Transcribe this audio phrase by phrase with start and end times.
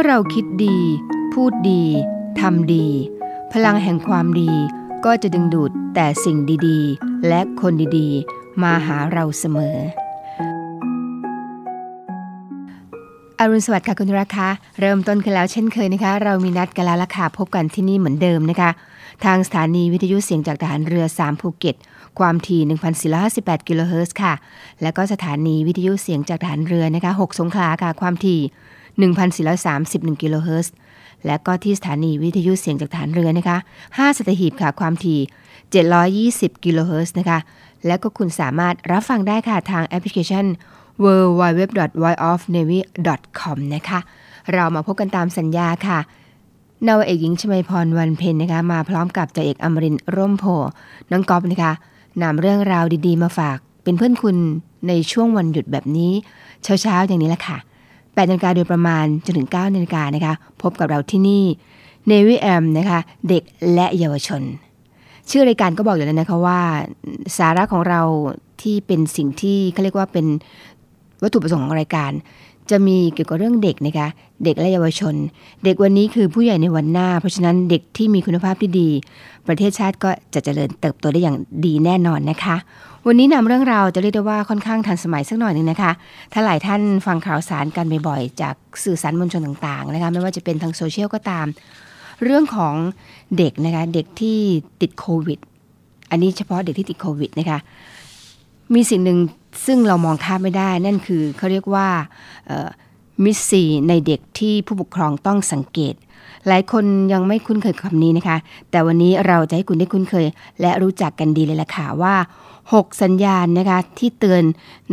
[0.00, 0.78] อเราคิดดี
[1.34, 1.82] พูดดี
[2.40, 2.86] ทำดี
[3.52, 4.52] พลังแห่งความดี
[5.04, 9.76] ก็จะดึงดูดแต่สิ่งดีๆ และคนดีๆ มาหาเราเสมอ
[13.38, 14.48] อรุณสวัสดิ์ค่ะคุณราคา
[14.80, 18.70] เริ่มต้นกันแล้วเช่นเคยนะคะ เรามีนัดกันแล้วละค่ะพบกันที่นี่เหมือนเดิมนะคะ
[19.24, 21.76] ทางสถานีวิทยุเสียงจากทหารเรือ 3 ภูเก็ต
[22.18, 22.60] ความถี่
[23.14, 24.34] 1,458กิโลเฮิรตซ์ค่ะ
[24.82, 28.40] และก็สถานีวิทยุเสียงจากทหารเรือนะคะ 6 สงขลาค่ะความถี่
[28.98, 30.74] 1,431 กิโลเฮิรตซ์
[31.26, 35.20] และก็ที่สถานีวิทยุเสียงจากฐานเรือนะคะ 5สัตหีบค่ะ ความถี่
[36.52, 37.38] 720 กิโลเฮิรตซ์นะคะ
[37.86, 40.46] และก็คุณสามารถรับฟังได้ค่ะทางแอปพลิเคชัน
[41.04, 41.06] w
[41.40, 41.62] w w
[42.04, 42.78] w i o f n a v y
[43.38, 44.00] c o m นะคะ
[44.52, 45.98] เรามาพบกันตามสัญญาค่ะ
[46.86, 50.44] นาวเอกหญิงชมาพรวันเพ็ญนะคะ มาพร้อมกับจ่าเอกอมรินร่มโพ
[51.10, 51.72] น้องกอฟนะคะ
[52.22, 54.36] นำเรื่องราวดีๆ มาฝาก เป็นเพื่อนคุณ
[54.88, 56.12] ในช่วงวันหยุดแบบนี้
[56.62, 57.58] เช้าๆอย่างนี้แหละค่ะ
[58.20, 61.44] 8นาฬิกาโดยประมาณจนถึง9นาฬิกานะคะ พบกับเราที่นี่
[62.10, 63.42] Navy M นะคะ เด็ก
[63.74, 64.42] และเยาวชน
[65.30, 66.60] ชื่อรายการก็บอกอยู่แล้วนะคะว่า
[67.38, 68.00] สาระของเรา
[68.62, 70.26] ที่เป็นสิ่งที่เขาเรียกว่าเป็น
[71.22, 72.12] วัตถุประสงค์ของรายการ
[72.70, 74.08] จะมีเกี่ยวกับเรื่องเด็กนะคะ
[74.44, 75.14] เด็กและเยาวชน
[75.64, 78.88] เด็กวันนี้คือผู้ใหญ่ในวันหน้า เพราะฉะนั้นเด็กที่มีคุณภาพที่ดี
[79.48, 82.56] ประเทศชาติก็จะเจริญเติบโตได้อย่างดีแน่นอนนะคะ
[83.06, 85.92] วันนี้นำเรื่องราวจะเรียกได้ว่าค่อนข้างทันสมัยสักหน่อยหนึ่งนะคะ
[86.32, 91.46] ถ้าหลายท่านฟังข่าวสารกันบ่อยๆจากสื่อสารมวลชนต่างๆนะคะ ไม่ว่าจะเป็นทางโซเชียลก็ตาม
[92.24, 92.74] เรื่องของ
[93.38, 94.38] เด็กนะคะ เด็กที่
[94.80, 95.38] ติดโควิด
[96.10, 97.58] อันนี้เฉพาะเด็กที่ติดโควิดนะคะ
[98.74, 99.18] มีสิ่งหนึ่ง
[99.64, 101.88] ซึ่งเรามองข้ามไม่ได้นั่นคือเขาเรียกว่า
[103.24, 105.94] มิสซีในเด็กที่ผู้ปกครองต้องสังเกต
[106.48, 108.36] หลายคนยังไม่คุ้นเคยคำนี้นะคะ
[108.70, 110.26] แต่วันนี้เราจะให้คุณได้คุ้นเคย
[110.60, 112.14] และรู้จักกันดีเลยล่ะค่ะว่า
[112.58, 114.42] 6 สัญญาณนะคะที่เตือน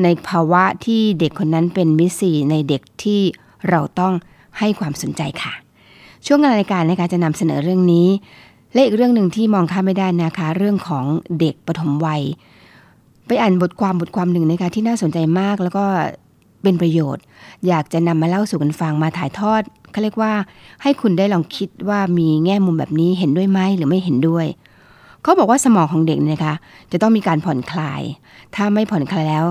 [0.03, 3.21] ในภาวะที่เด็กคนนั้นเป็นมิสซีในเด็กที่
[3.69, 4.13] เราต้อง
[4.59, 5.53] ให้ความสนใจค่ะ
[6.25, 8.07] ช่วงรายการนะคะจะนำเสนอเรื่องนี้
[8.73, 11.05] และอีกเรื่องหนึ่งที่มองข้ามไม่ได้นะคะ เรื่องของ
[11.39, 12.23] เด็กปฐมวัย
[13.27, 15.85] ไปอ่านบทความบทความหนึ่งนะคะที่น่าสนใจมากแล้วก็
[16.63, 17.23] เป็นประโยชน์
[17.67, 19.61] อยากจะนำมาเล่าสู่กันฟังมาถ่ายทอด
[19.91, 20.31] เขาเรียกว่า
[20.81, 24.45] ให้คุณได้ลองคิดว่ามีแง่มุมแบบนี้เห็นด้วยไหมหรือไม่เห็นด้วย
[25.21, 26.53] เขาบอกว่าสมองของเด็กนะคะ
[26.91, 28.01] จะต้องมีการผ่อนคลาย
[28.55, 29.45] ถ้าไม่ผ่อนคลายแล้ว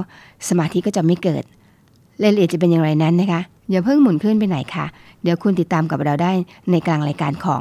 [0.48, 1.43] สมาธิก็จะไม่เกิด
[2.22, 4.87] รายละเอียดจะเป็นอย่างไรนั้นนะคะอย่าเพิ่งหมุนขึ้นไปไหนค่ะ
[5.22, 6.32] เดี๋ยวคุณติดตามกับเราได้
[6.70, 7.60] ในกลางรายการของ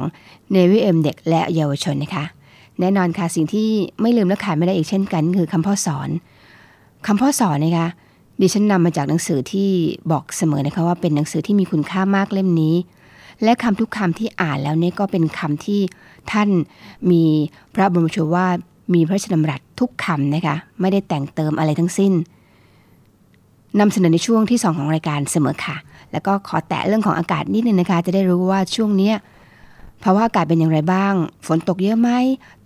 [0.52, 2.24] n นวิเอ็มเด็กและเยาวชนนะคะ
[2.80, 3.68] แน่นอนค่ะสิ่งที่
[4.00, 6.08] ไม่ลืมและขาดไม่ได้อีกเช่นกัน คือคำพ่อสอน
[7.06, 7.88] คำพ่อสอนนะคะ
[8.40, 9.68] ดิฉันนำมาจากหนังสือที่
[10.10, 12.74] บอกเสมอนะคะว่าเป็นหนังสือที่มีคุณค่ามากเล่มนี้
[13.42, 15.80] และคำทุกคำที่อ่านแล้วเนี่ยก็เป็นคำที่
[16.32, 16.48] ท่าน
[17.10, 17.22] มี
[17.74, 18.56] พระบรมโชวาท
[18.94, 22.12] มีพระราชดำรัสทุกคำนะคะไม่ได้แต่งเติมอะไรทั้งสิ้น
[23.80, 25.76] นำเสนอในช่วงที่ 2 ของรายการเสมอค่ะ
[26.12, 29.10] แล้วก็ขอแตะเรื่องของอากาศนิดนึงนะคะ จะได้รู้ว่าช่วงนี้
[30.02, 31.14] ภาวะอากาศเป็นอย่างไรบ้าง
[31.46, 32.10] ฝนตกเยอะไหม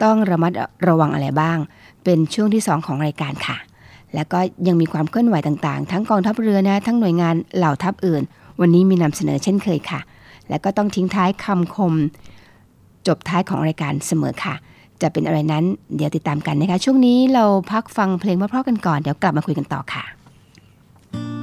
[0.02, 0.52] ต้องระมัด
[0.88, 1.58] ระวังอะไรบ้าง
[2.04, 3.56] เป็นช่วงที่ 2 ของรายการค่ะ
[4.14, 8.22] แล้วก็ยังมีความเคลื่อนไหวต่างๆ ทั้งกองทัพเรือนะ ทั้งหน่วยงานเหล่าทัพอื่น
[8.60, 10.00] วันนี้มีนำเสนอเช่นเคยค่ะ
[10.48, 11.94] แล้วก็ต้องทิ้งท้ายคำคม
[13.06, 14.54] จบท้ายของรายการเสมอค่ะ
[15.02, 15.64] จะเป็นอะไรนั้น
[15.96, 20.04] เดี๋ยวติดตามกันนะคะ ช่วงนี้เราพักฟังเพลงเพราะๆกันก่อน เดี๋ยวกลับมาคุยกันต่อค่ะ
[21.12, 21.39] หม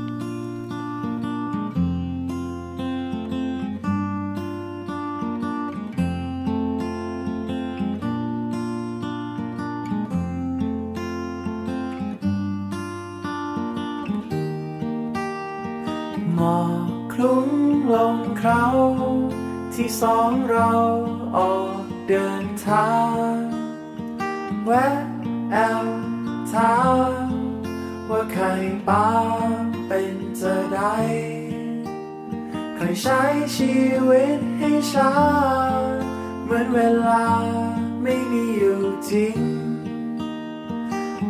[17.20, 17.52] คลุ้ง
[17.94, 18.66] ลงเครา
[19.76, 20.72] ที่สองเรา
[21.38, 22.94] ออกเดินทา
[23.32, 23.34] ง
[24.66, 24.88] แวะ
[25.52, 25.88] แอล
[26.52, 26.76] ทา
[28.10, 28.46] ว่าใคร
[28.88, 29.10] ป้า
[29.88, 30.96] เป็นจะได้
[32.76, 33.22] ใครใช้
[33.56, 33.76] ชี
[34.10, 35.14] วิตให้ช้า
[36.44, 37.26] เหมือนเวลา
[38.04, 39.40] ไม่มีอยู่จริง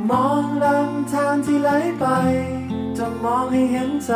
[0.09, 1.69] มองลำทางที่ไหล
[1.99, 2.05] ไป
[2.97, 4.13] จะมองให้เห็นใจ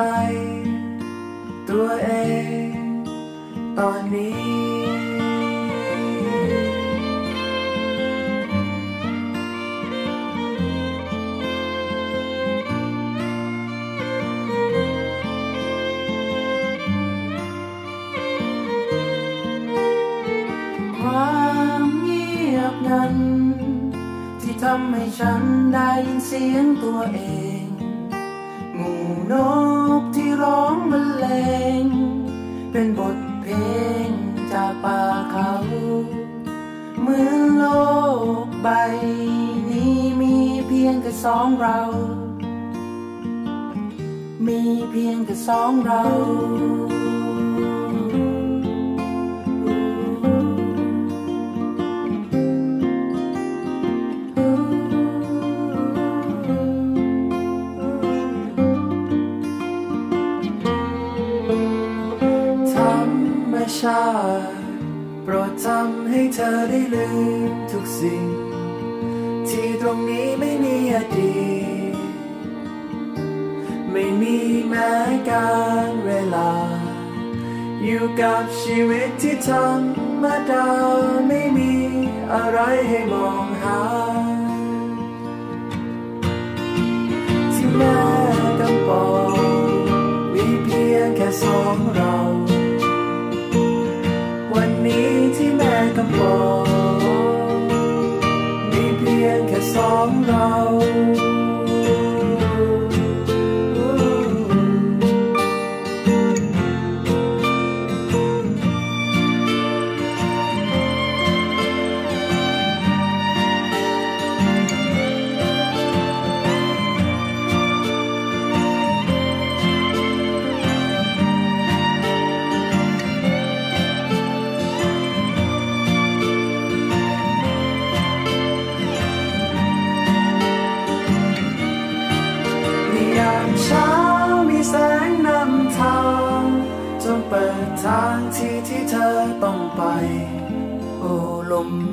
[1.71, 2.09] ตัวเอ
[2.65, 2.68] ง
[3.77, 5.51] ตอนนี้
[21.00, 21.39] ควา
[21.81, 23.15] มเงียบนั้น
[24.41, 25.41] ที่ทำให้ฉัน
[25.74, 27.19] ได้ยินเสียงตัวเอ
[27.50, 27.50] ง
[45.47, 46.01] สองเรา
[63.79, 64.05] ชา
[64.39, 64.63] ติ
[65.23, 67.07] โปรดทำให้เธอได้ลื
[67.49, 68.25] มทุกสิ่ง
[69.49, 71.33] ที่ตรงนี้ไม่มีอดี
[71.79, 71.80] ต
[73.91, 74.91] ไม่มีแม้
[75.29, 75.51] กา
[75.89, 76.51] รเวลา
[77.83, 79.81] อยู่กับชีวิตที่ธรร
[80.23, 80.67] มดา
[81.27, 81.73] ไม่มี
[82.33, 82.59] อะไร
[82.89, 83.81] ให้มองหา
[87.53, 87.99] ที่แม่
[88.59, 89.65] กำปอง
[90.33, 92.15] มีเพียงแค่สองเรา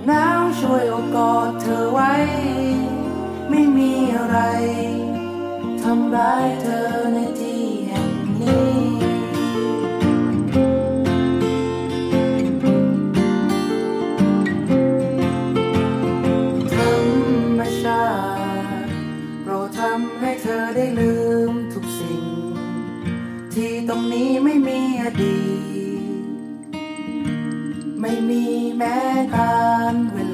[0.09, 2.13] หนาวช่วยอบกอดเธอไว้
[3.51, 4.39] ไม่มีอะไร
[5.83, 7.19] ทำร้ายเธอใน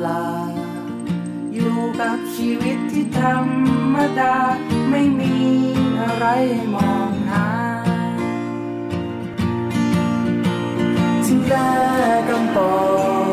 [0.06, 0.24] ลา
[1.54, 3.38] อยู่กับชีวิตที่ธรร
[3.94, 4.36] มดา
[4.90, 5.34] ไม่มี
[6.00, 7.46] อะไรให้มองหา
[11.24, 11.70] ที่แม่
[12.28, 12.76] กำปอ
[13.22, 13.26] ง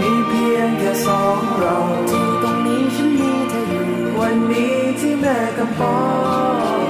[0.00, 1.76] มีเพียงแค่สองเรา
[2.10, 3.88] ที่ตรงนี้ฉันมีเธออยู่
[4.20, 5.98] วันนี้ที่แม่กำปอ
[6.76, 6.80] ง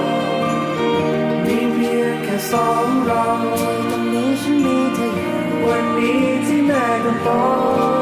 [1.45, 3.25] มีเพียงแค่สองเรา
[3.59, 5.35] ที่ตรงนี้ฉันมีเธออยู่
[5.67, 7.43] วันนี้ที่แม่กำปอ
[7.99, 8.00] ง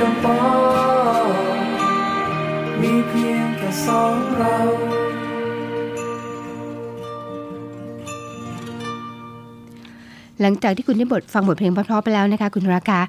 [0.00, 0.38] กำปอ
[2.80, 4.56] มีเพียงแค่สองเรา
[10.40, 13.00] หลังจากที่คุณได้บทฟังบทเพลงเพราะๆไปแล้วนะคะ คุณราคา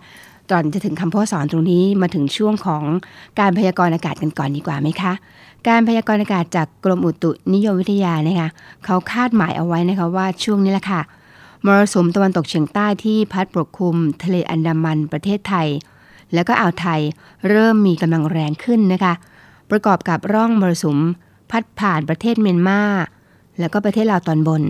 [0.52, 2.84] ก่อนจะถึงคำพ่อสอนตรงนี้มาถึงช่วงของ
[3.40, 5.14] การพยากรณ์อากาศกันก่อนดีกว่าไหมคะ
[5.68, 8.50] การพยากรณ์อากาศจากกรมอุตุนิยมวิทยานะคะ
[8.86, 11.02] เขาคาดหมายเอาไว้นะคะว่าช่วงนี้แหละค่ะ
[11.66, 15.68] มรสุมตะวันตกเฉียงใต้ที่พัดปกคลุม ทะเลอันดามันประเทศไทย
[16.36, 17.02] แล้วก็อ่าวไทย
[17.50, 19.14] เริ่มมีกำลังแรงขึ้นนะคะ
[19.72, 21.00] ประกอบกับร่องมรสุม
[21.52, 22.82] พัดผ่านประเทศเมียนมา
[23.60, 24.62] แล้วก็ประเทศลาวตอนบน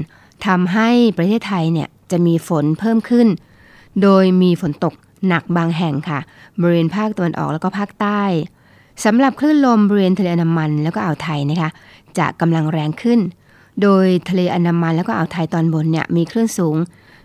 [0.45, 3.27] ทำให้ประเทศไทยเนี่ยจะมีฝนเพิ่มขึ้น
[4.01, 4.93] โดยมีฝนตก
[5.27, 6.19] หนักบางแห่งค่ะ
[6.59, 8.23] บริเวณภาคตะวันออกแล้วก็ภาคใต้
[9.05, 11.69] สำหรับคลื่นลมบริเวณทะเลอันดามันแล้วก็อ่าวไทยนะคะ
[12.17, 13.19] จะกำลังแรงขึ้น
[13.81, 16.75] โดยทะเลอันดามันแล้วก็อ่าวไทยตอนบนเนี่ยมีคลื่นสูง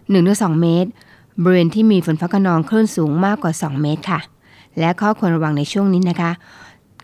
[0.07, 0.91] 1-2 เมตร
[1.43, 4.21] บริเวณที่มีฝนฟ้าขนองคลื่นสูงมากกว่า 2 เมตรค่ะ
[4.79, 6.33] และข้อควรระวังในช่วงนี้นะคะ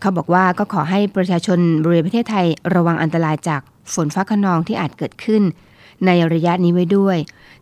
[0.01, 3.61] เขาบอกว่าก็ขอให้ประชาชนบริเวณประเทศไทยระวังอันตรายจาก
[3.95, 5.43] ฝนฟ้าขนองที่อาจเกิดขึ้น
[6.07, 7.17] ในระยะนี้ไว้ด้วย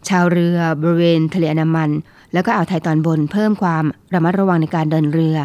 [0.08, 1.90] ชาวเรือบริเวณทะเลอันมัน
[2.32, 5.36] แล้วก็อ่าวไทยตอนบนเพิ่มความระมัดระวังในการเดินเรือ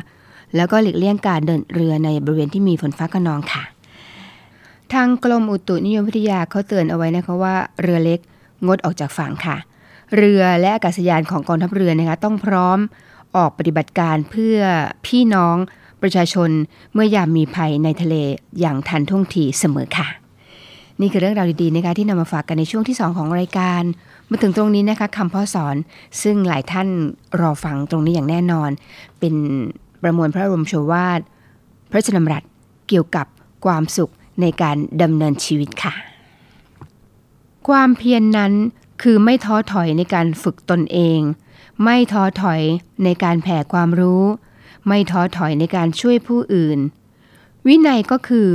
[0.56, 3.64] แล้วก็หลีกเลี่ยงการเดินเรือในบริเวณที่มีฝนฟ้าขนองค่ะ
[4.94, 8.20] ทางกรมอุตุนิยมวิทยาเขาเตือนเอาไว้นะคะว่าเรือเล็ก
[8.66, 9.58] งดออกจากฝั่งค่ะ
[10.16, 12.80] เรือและอากาศยานของกองทัพเรือนะคะต้องพร้อม
[13.36, 14.60] ออกปฏิบัติการเพื่อ
[15.06, 15.58] พี่น้อง
[16.02, 16.50] ประชาชน
[16.94, 18.16] เมื่อยามมีภัยในทะเล
[18.60, 20.08] อย่างทันท่วงทีเสมอค่ะ
[21.02, 23.82] นี่คือเรื่องราวดีๆนะคะที่นำมาฝากกันในช่วงที่ 2 ของรายการ
[24.30, 25.76] มาถึงตรงนี้นะคะคำพ่อสอน
[26.22, 26.88] ซึ่งหลายท่าน
[27.42, 28.70] รอฟังตรงนี้อย่างแน่นอน
[29.20, 29.36] เป็น
[30.04, 31.20] ประมวลพระรมโชวาท
[31.92, 32.44] พระชนมรัต
[32.88, 33.28] เกี่ยวกับ
[33.66, 34.12] ความสุข
[34.42, 35.94] ในการดำเนินชีวิตค่ะ
[37.68, 38.54] ความเพียรนนั้น
[39.02, 41.20] คือไม่ท้อถอยในการฝึกตนเอง
[41.84, 42.62] ไม่ท้อถอย
[43.04, 44.24] ในการแผ่ความรู้
[44.88, 46.80] ไม่ท้อถอยในการช่วยผู้อื่น
[47.68, 48.50] วินัยก็คือ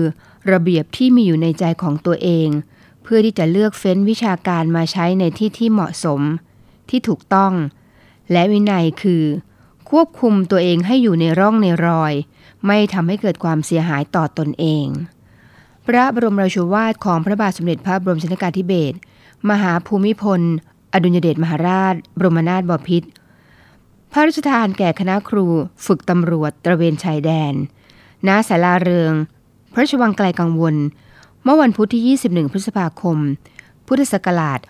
[0.52, 2.48] ระเบียบที่มีอยู่ในใจของตัวเอง
[3.02, 6.20] เพื่อที่จะเลือกเฟ้นวิชาการมาใช้ในที่ที่เหมาะสม
[6.88, 7.52] ที่ถูกต้อง
[8.32, 9.24] และวินัยคือ
[9.90, 12.12] ควบคุมตัวเองให้อยู่ในร่องในรอย
[12.66, 14.86] ไม่ทำให้เกิดความเสียหายต่อตนเอง
[15.86, 18.96] พระบรมราโชวาทของพระบาทสมเด็จพระบรมชนกาธิเบศร
[19.50, 20.40] มหาภูมิพล
[20.92, 23.08] อดุลยเดชมหาราช บรมนาถบพิตร
[24.12, 25.46] พระราชทานแก่คณะครู
[25.86, 27.54] ฝึกตำรวจตระเวนชายแดน
[28.26, 29.12] ณศาลาเรือง
[29.72, 30.76] พระราชวังไกลกังวล
[31.42, 33.18] เมื่อวันพุธที่ 21 พฤษภาคม
[33.86, 34.60] พุทธศักราช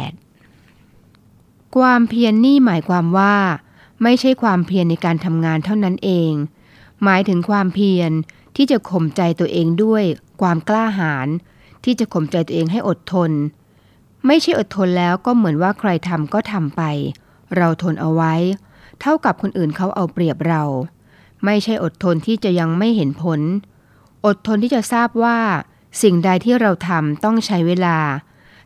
[0.00, 3.36] 2518 ความเพียรนนี่หมายความว่า
[4.02, 6.32] ไม่ใช่ความเพียรในการทำงานเท่านั้นเอง
[7.04, 8.10] หมายถึงความเพียร
[8.56, 10.04] ที่จะข่มใจตัวเองด้วย
[10.40, 11.28] ความกล้าหาญ
[11.84, 13.30] ที่จะข่มใจตัวเองให้อดทน
[14.26, 16.82] ไม่ใช่อดทนแล้วก็เหมือนว่าใครทำก็ทำไป
[17.56, 18.34] เราทนเอาไว้
[19.00, 20.62] เท่ากับคนอื่นเขาเอาเปรียบเรา
[21.44, 23.40] ไม่ใช่อดทนที่จะยังไม่เห็นผล
[24.26, 25.38] อดทนที่จะทราบว่า
[26.02, 27.98] สิ่งใดที่เราทำต้องใช้เวลา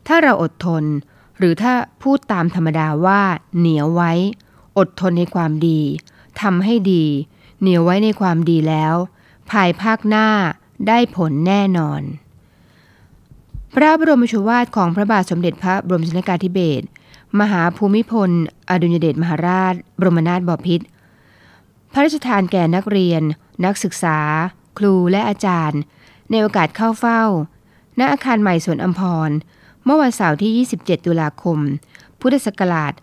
[0.07, 0.83] ถ้าเราอดทน
[1.37, 3.21] หรือถ้าพูดตามธรรมดาว่า
[3.57, 4.11] เหนียวไว้
[4.77, 5.81] อดทนในความดี
[6.41, 7.05] ทำให้ดี
[7.61, 8.95] เหนียวไว้ในความดีแล้ว
[9.51, 10.27] ภายภาคหน้า
[10.87, 12.01] ได้ผลแน่นอน
[13.75, 16.85] พระบรมโชวาทของพระบาทสมเด็จพระบรมชนกาธิเบศร
[17.39, 18.29] มหาภูมิพล
[18.69, 20.85] อดุลยเดชมหาราช บรมนาถบพิตร
[21.93, 23.21] พระราชทานแก่นักเรียน
[23.65, 24.19] นักศึกษา
[24.77, 25.79] ครูและอาจารย์
[26.29, 27.21] ในโอกาสเข้าเฝ้า
[27.99, 29.29] ณอาคารใหม่สวนอัมพร
[29.83, 31.59] เมื่อวันเสาร์ที่ 27 ตุลาคม
[32.21, 32.93] พุทธศักราช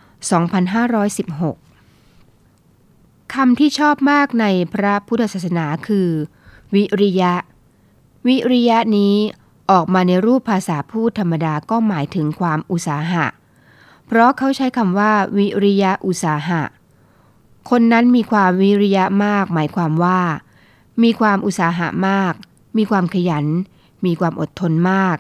[2.03, 6.09] 2516 คำที่ชอบมากในพระพุทธศาสนาคือ
[6.75, 7.35] วิริยะ
[8.27, 9.17] วิริยะนี้
[9.71, 13.27] ออกมาในรูปภาษาพูดธรรมดาก็หมายถึงความอุตสาหะ
[14.07, 16.63] เพราะเขาใช้คำว่า วิริยะอุตสาหะ
[17.71, 20.21] คนนั้นมีความวิริยะมาก หมายความว่า
[21.03, 22.35] มีความอุตสาหะมาก
[22.77, 23.47] มีความขยัน
[24.05, 25.17] มีความอดทนมาก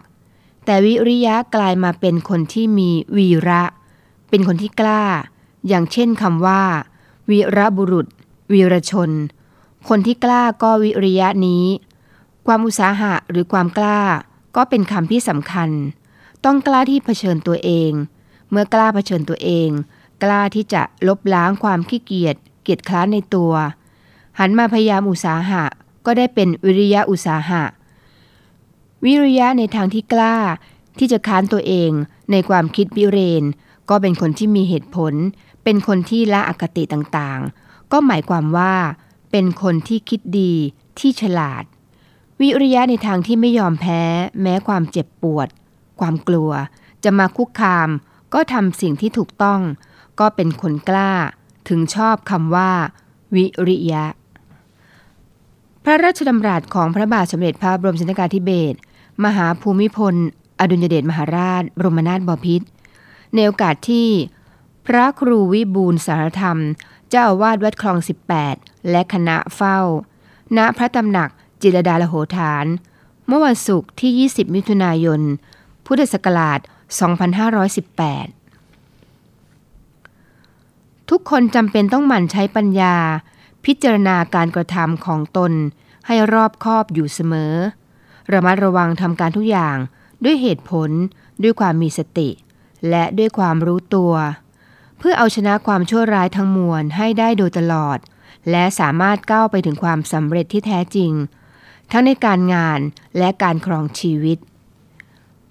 [0.64, 3.62] แต่วิริยะกลายมาเป็นคนที่มีวีระ
[4.28, 5.02] เป็นคนที่กล้า
[5.68, 6.62] อย่างเช่นคำว่า
[7.30, 8.06] วีระบุรุษ
[8.52, 9.10] วีรชน
[9.88, 11.64] คนที่กล้าก็วิริยะนี้
[12.46, 14.00] ความอุตสาหะหรือความกล้า
[14.56, 15.70] ก็เป็นคำที่สำคัญ
[16.44, 17.92] ต้องกล้าที่เผชิญตัวเอง
[18.50, 19.68] เมื่อกล้าเผชิญตัวเอง
[20.22, 23.52] กล้าที่จะลบล้างความขี้เกียจเกียจคร้านในตัว
[24.38, 25.64] หันมาพยายามอุตสาหะ
[26.06, 27.62] ก็ได้เป็นวิริยะอุตสาหะ
[29.04, 30.36] วิริยะในทางที่กล้า
[30.98, 31.90] ที่จะค้านตัวเอง
[32.30, 33.44] ในความคิดวิเรน
[33.90, 35.14] ก็เป็นคนที่มีเหตุผล
[35.64, 38.74] เป็นคนที่ละอคติต่างๆ ก็หมายความว่า
[39.30, 40.52] เป็นคนที่คิดดี
[40.98, 41.64] ที่ฉลาด
[42.42, 44.02] วิริยะในทางที่ไม่ยอมแพ้
[44.42, 45.48] แม้ความเจ็บปวด
[46.00, 46.50] ความกลัว
[47.04, 47.88] จะมาคุกคาม
[48.34, 49.60] ก็ทำสิ่งที่ถูกต้อง
[50.20, 51.12] ก็เป็นคนกล้า
[51.68, 52.70] ถึงชอบคำว่า
[53.34, 54.04] วิริยะ
[55.84, 58.76] พระราชดำรัสของพระบาทสมเด็จพระบรมชนกาธิเบศร
[59.24, 60.14] มหาภูมิพล
[60.60, 62.66] อดุลยเดชมหาราช บรมนาถบพิตร
[63.34, 64.08] ในโอกาสที่
[64.86, 66.58] พระครูวิบูลสารธรรม
[67.08, 67.98] เจ้าอาวาสวัดคลอง
[68.44, 69.78] 18 และคณะเฝ้า
[70.56, 71.30] ณพระตำหนัก
[71.62, 72.66] จิรดาลโหฐาน
[73.26, 75.20] เมื่อวันศุกร์ที่ 20 มิถุนายน
[75.86, 76.68] พุทธศักราช 2518
[81.10, 82.96] ทุกคนจำเป็นต้องหมั่นใช้ปัญญา
[83.64, 85.52] พิจารณาการกระทำของตน
[86.06, 87.54] ให้รอบคอบอยู่เสมอ
[88.32, 89.76] ระมัดระวังทำการทุกอย่าง
[90.24, 90.90] ด้วยเหตุผล
[91.42, 92.30] ด้วยความมีสติ
[92.90, 94.12] และด้วยความรู้ตัว
[94.98, 97.98] เพื่อเอาชนะความชั่วร้ายทั้งมวลให้ได้โดยตลอด
[98.50, 101.12] และสามารถก้าวไปถึงความสำเร็จที่แท้จริง
[101.90, 102.80] ทั้งในการงาน
[103.18, 104.38] และการครองชีวิต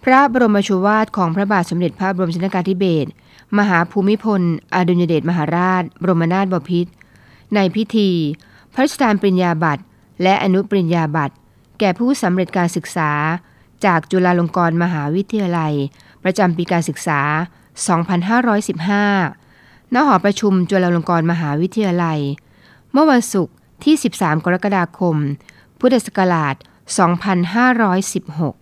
[0.04, 3.10] พระบรมโชวาทของพระบาทสมเด็จพระบรมชนกาธิเบศร
[3.58, 4.42] มหาภูมิพล
[4.76, 6.92] อดุลยเดชมหาราช บรมนาถบพิตร
[7.56, 8.10] ในพิธี
[8.74, 9.84] พระราชทานปริญญาบัตร
[10.24, 11.36] และอนุปริญญาบัตร
[11.80, 13.12] แก่ผู้สำเร็จการศึกษา
[13.86, 15.74] จากจุฬาลงกรณ์มหาวิทยาลัย
[16.24, 17.22] ประจำปีการศึกษา
[18.98, 22.20] 2515 ณ หอประชุมจุฬาลงกรณ์มหาวิทยาลัย
[22.92, 25.16] เมื่อวันศุกร์ที่ 13 กรกฎาคม
[25.84, 28.62] พุทธศักราช 2516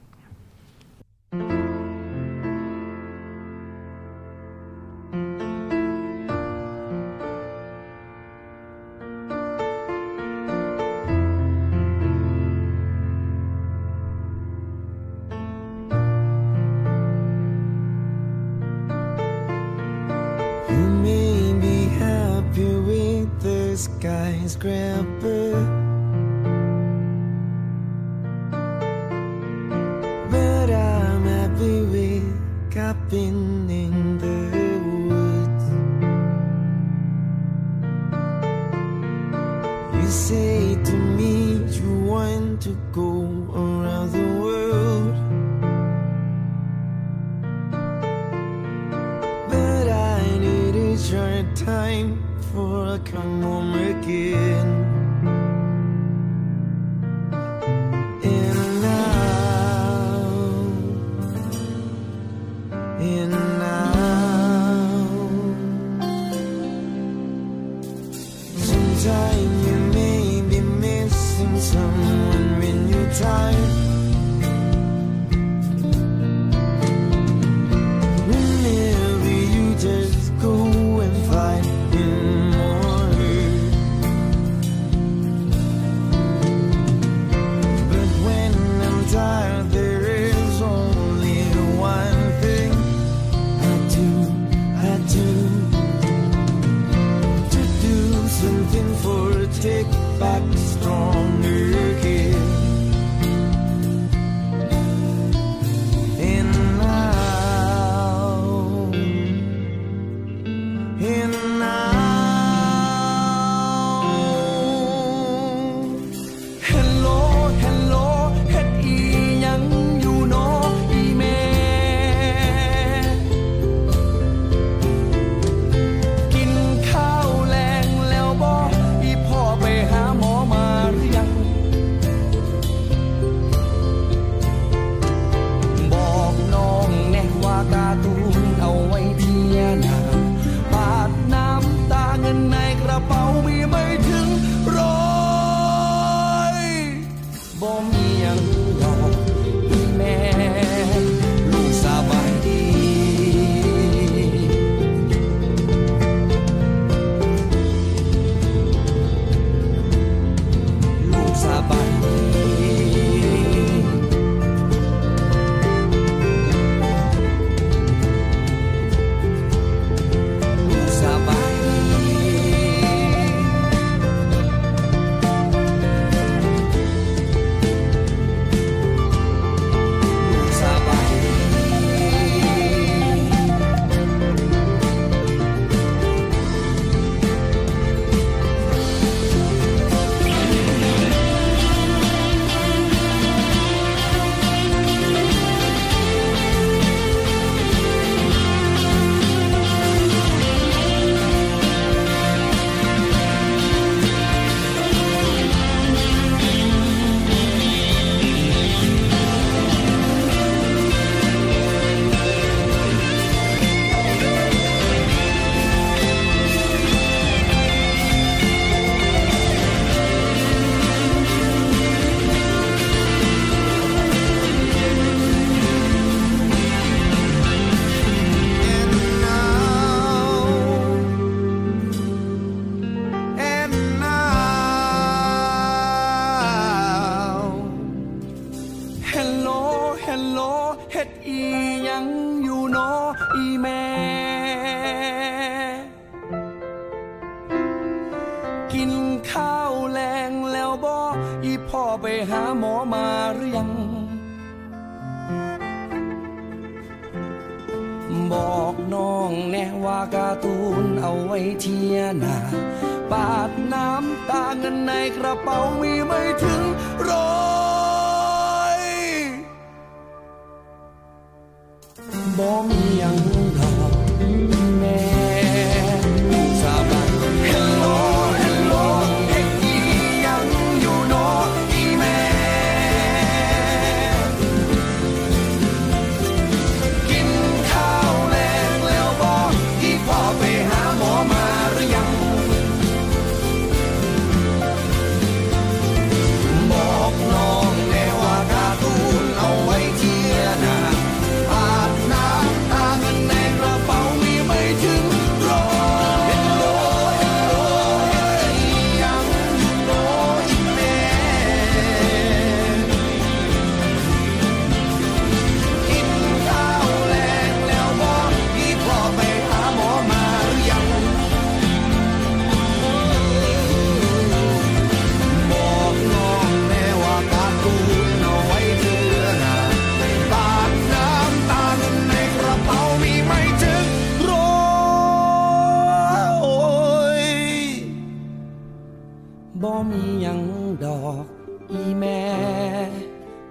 [339.90, 340.42] มียัง
[340.84, 341.26] ดอก
[341.72, 342.22] อีแม่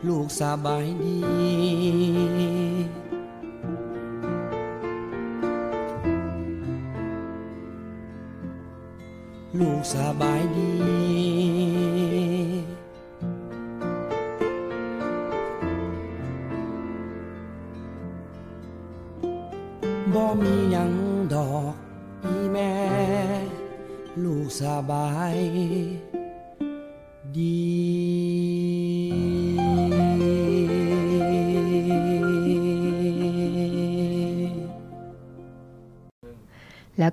[0.07, 1.18] ลูกสบายดี
[9.59, 11.08] ลูกสบายดี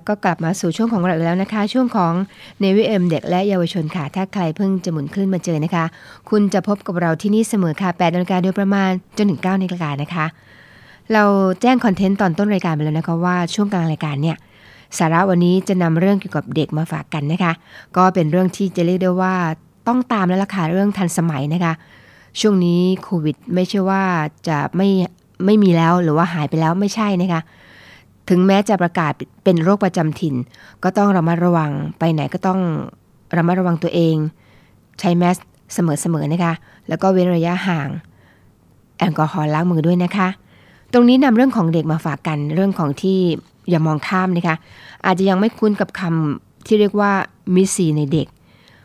[0.08, 2.12] ก็กลับมาสู่ช่วงของเราแล้วนะคะ ช่วงของ
[2.60, 5.84] n นวิเอ็มเด็กและเยาวชนค่ะ ถ้าใครเพิ่งจะหมุนคลื่นมาเจอนะคะ
[6.30, 10.26] คุณจะพบกับเราที่นี่เสมอค่ะ8นาฬิกาโดยประมาณจนถึง9นาฬิกานะคะ
[11.12, 11.24] เรา
[11.62, 14.36] แจ้งคอนเทนต์ตอนต้นรายการไปแล้วนะคะว่าช่วงกลางรายการเนี่ย
[14.98, 17.52] สาระวันนี้จะนำเรื่องเกี่ยวกับเด็กมาฝากกันนะคะ
[17.96, 19.34] ก็เป็นเรื่องที่จะเรียกได้ว่า
[19.88, 21.72] ต้องตามแล้วล่ะค่ะเรื่องทันสมัยนะคะ
[22.40, 24.02] ช่วงนี้โควิด ไม่ใช่ว่า
[24.48, 24.88] จะไม่
[25.44, 27.40] ไม่มีแล้วหรือว่าหายไปแล้วไม่ใช่นะคะ
[28.28, 29.12] ถึงแม้จะประกาศ
[29.44, 30.34] เป็นโรคประจำถิ่น
[30.84, 32.60] ก็ต้องระมัดระวังไปไหนก็ต้อง
[33.36, 34.16] ระมัดระวังตัวเอง
[35.00, 35.36] ใช้แมส
[35.74, 36.54] เสมอๆนะคะ
[36.88, 37.88] แล้วก็เว้นระยะห่าง
[38.98, 40.28] แอลกอฮอล์ล้างมือด้วยนะคะ
[40.92, 43.18] ตรงนี้นำเรื่องของเด็กมาฝากกันเรื่องของที่
[43.70, 44.56] อย่ามองข้ามนะคะ
[45.06, 47.12] อาจจะยังไม่คุ้นกับคำที่เรียกว่า
[47.54, 48.26] มิซีในเด็ก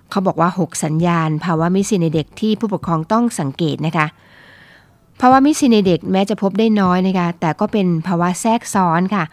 [0.09, 4.05] เขาบอกว่า 6 สัญญาณ ภาวะมิซีในเด็กที่ผู้ปกครองต้องสังเกตนะคะ
[5.23, 9.23] ภาวะมิสซีในเด็กแม้จะพบได้น้อยนะคะ แต่ก็เป็นภาวะแทรกซ้อนค่ะ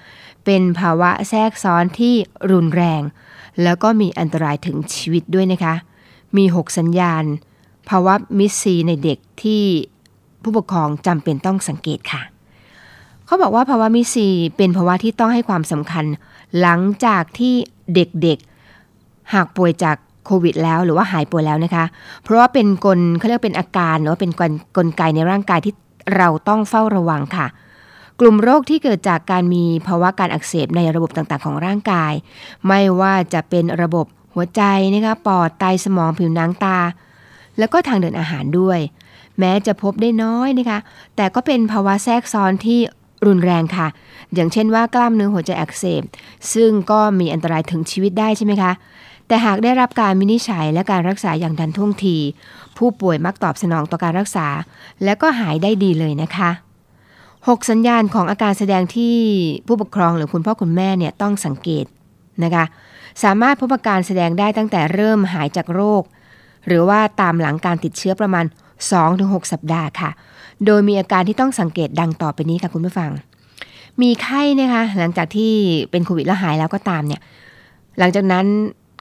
[0.45, 2.15] เป็นภาวะแทรกซ้อนที่
[2.51, 3.03] รุนแรง
[3.63, 5.75] แล้วก็มีอันตรายถึงชีวิตด้วยนะคะ
[6.37, 7.25] มี 6 สัญญาณ
[7.89, 9.65] ภาวะมิสซีในเด็กที่
[10.43, 12.23] ผู้ปกครองจำเป็นต้องสังเกตค่ะ
[13.27, 16.05] เขาบอกว่าภาวะมิสซีเป็นภาวะที่ต้องให้ความสำคัญ
[16.61, 17.55] หลังจากที่
[17.95, 19.97] เด็กๆ หากป่วยจาก
[20.29, 21.85] โควิดแล้วหรือว่าหายป่วยแล้วนะคะ
[22.23, 25.75] เพราะว่าเป็นกลเขาเรียกเป็นอาการหรือว่าเป็นกลกลไกในร่างกายที่
[26.17, 27.47] เราต้องเฝ้าระวังค่ะ
[28.21, 32.13] กลุ่มโรคที่เกิดจากการมีภาวะการอักเสบในระบบต่างๆ ของร่างกาย
[32.67, 34.63] ไม่ว่าจะเป็นระบบหัวใจ
[34.95, 36.79] นะคะปอดไตสมองผิวหนังตา
[37.59, 38.79] แล้วก็ทางเดินอาหารด้วย
[39.39, 40.79] แม้จะพบได้น้อยนะคะ
[41.17, 42.79] แต่ก็เป็นภาวะแทรกซ้อนที่
[43.27, 43.87] รุนแรงค่ะ
[44.35, 46.03] อย่างเช่นว่ากล้ามเนื้อหัวใจอักเสบ
[46.55, 48.73] ซึ่งก็มีอันตรายถึงชีวิตได้ใช่ไหมคะ
[49.29, 52.17] แต่หากได้รับการวินิจฉัยและการรักษาอย่างทันท่วงที
[52.79, 54.47] ผู้ป่วยมักตอบสนองต่อการรักษา
[55.05, 56.51] และก็หายได้ดีเลยนะคะ
[57.09, 59.17] 6 สัญญาณของอาการแสดงที่
[59.67, 61.85] ผู้ปกครองหรือคุณพ่อคุณแม่เนี่ยต้องสังเกต
[62.45, 62.65] นะคะ
[63.23, 66.03] สามารถพบอาการแสดงได้ตั้งแต่เริ่มหายจากโรค
[66.67, 68.45] หรือว่าตามหลังการติดเชื้อประมาณ
[68.99, 70.11] 2-6 สัปดาห์ค่ะ
[70.67, 73.11] โดยมีอาการที่ต้องสังเกตดังต่อไปนี้ค่ะคุณผู้ฟัง
[74.03, 75.53] มีไข้นะคะหลังจากที่
[75.91, 77.21] เป็นโควิดแล้วหายแล้วก็ตามเนี่ย
[77.99, 78.47] หลังจากนั้น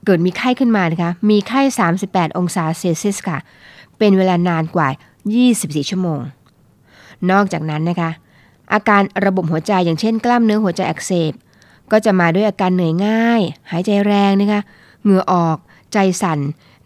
[0.05, 1.61] เกิดมีไข้ขึ้นมานะคะ มีไข้
[1.99, 3.37] 38 องศาเซลเซียสค่ะ
[3.97, 4.87] เป็นเวลานานกว่า
[5.39, 6.19] 24 ชั่วโมง
[7.31, 8.11] นอกจากนั้นนะคะ
[8.73, 11.33] อาการระบบหัวใจอย่างเช่นกล้ามเนื้อหัวใจอักเสบ
[11.91, 14.61] ก็จะมาด้วยอาการเหนื่อยง่าย หายใจแรงนะคะ
[15.03, 15.57] เหงื่อออก
[15.93, 16.39] ใจสั่น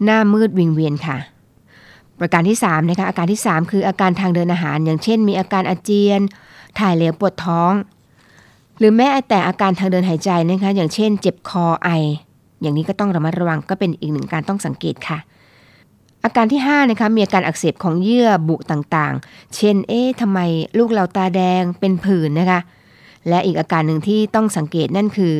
[0.03, 1.17] หน้ามืดวิงเวียนค่ะ
[2.19, 6.21] ประการที่3นะคะ อาการที่ 3 คืออาการทางเดินอาหาร อย่างเช่น มีอาการอาเจียน
[6.79, 7.73] ถ่ายเหลวปวดท้อง
[8.77, 11.89] หรือแม้แต่อาการทางเดินหายใจนะคะ อย่างเช่น เจ็บคอไอ
[12.61, 15.17] อย่างนี้ก็ต้องระมัดระวังก็เป็นอีกหนึ่งการต้องสังเกตค่ะ
[16.23, 20.39] อาการที่ 5 นะคะ มีอาการอักเสบของเยื่อบุต่างๆ เช่น เอ๊ะทำไม
[20.77, 22.59] ลูกเราตาแดงเป็นผื่นนะคะ
[23.29, 25.35] และอีกอาการหนึ่งที่ต้องสังเกตนั่นคือ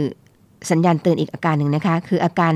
[0.72, 2.54] สัญญาณเตือนอีกอาการหนึ่งนะคะ คืออาการ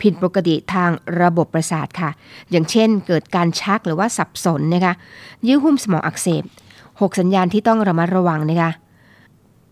[0.00, 2.10] ผิดปกติทางระบบประสาทค่ะ
[2.50, 4.92] อย่างเช่น เกิดการชักหรือว่าสับสนนะคะ
[5.46, 6.42] ยื่อหุ้มสมองอักเสบ
[6.82, 8.70] 6 สัญญาณที่ต้องระมัดระวังนะคะ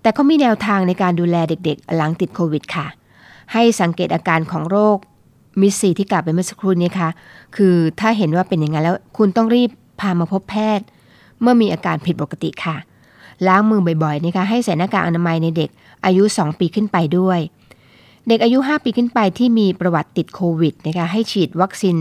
[0.03, 2.87] แต่เขามีแนวทางในการดูแลเด็กๆ หลังติดโควิดค่ะ
[3.53, 4.97] ให้สังเกตอาการของโรค
[5.61, 7.09] มิสซีที่กล่าวไปเมื่อสักครู่นี้ค่ะ
[7.57, 10.87] คือถ้าเห็นว่าเป็นอย่างนั้นแล้ว คุณต้องรีบพามาพบแพทย์
[11.41, 12.77] เมื่อมีอาการผิดปกติค่ะ
[13.47, 15.71] ล้างมือบ่อยๆนะคะให้ใส่หน้ากากอนามัยในเด็ก
[16.05, 17.39] อายุ 2 ปีขึ้นไปด้วย
[18.29, 21.97] เด็กอายุ 5 ปีขึ้นไปที่มีประวัติติดโควิดนะคะให้ฉีดวัคซีน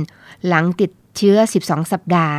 [0.48, 2.36] หลังติดเชื้อ 12 สัปดาห์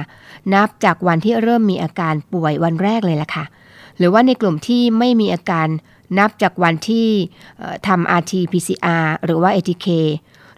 [0.53, 3.45] นับจากวันที่เริ่มมีอาการป่วยวันแรกเลยล่ะค่ะ
[3.99, 5.69] หรือว่าในกลุ่มที่ไม่มีอาการ
[6.19, 7.09] นับจากวันที่
[7.87, 9.89] ทำ RT-PCR หรือว่า ATK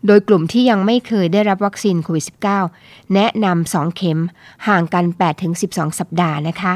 [0.07, 2.25] โดยกลุ่มที่ยังไม่เคยได้รับวัคซีนโควิด
[2.69, 4.19] -19 แนะนำ 2 เข็ม
[4.69, 5.05] ห่างกัน
[5.53, 6.75] 8-12 สัปดาห์นะคะ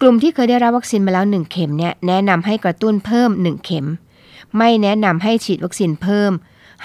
[0.00, 3.86] กลุ่มที่เคยได้รับวัคซีนมาแล้ว 1 เข็มเนี่ยแนะนำให้กระตุ้นเพิ่ม 1 เข็ม
[4.58, 6.32] ไม่แนะนำให้ฉีดวัคซีนเพิ่ม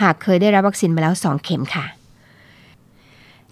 [0.01, 1.85] หากเคยได้รับวัคซีนมาแล้ว 2 เข็มค่ะ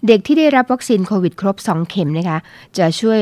[0.06, 2.38] เด็กที่ได้รับวัคซีนโควิดครบ 2 เข็มนะคะ
[2.78, 3.18] จะช่วย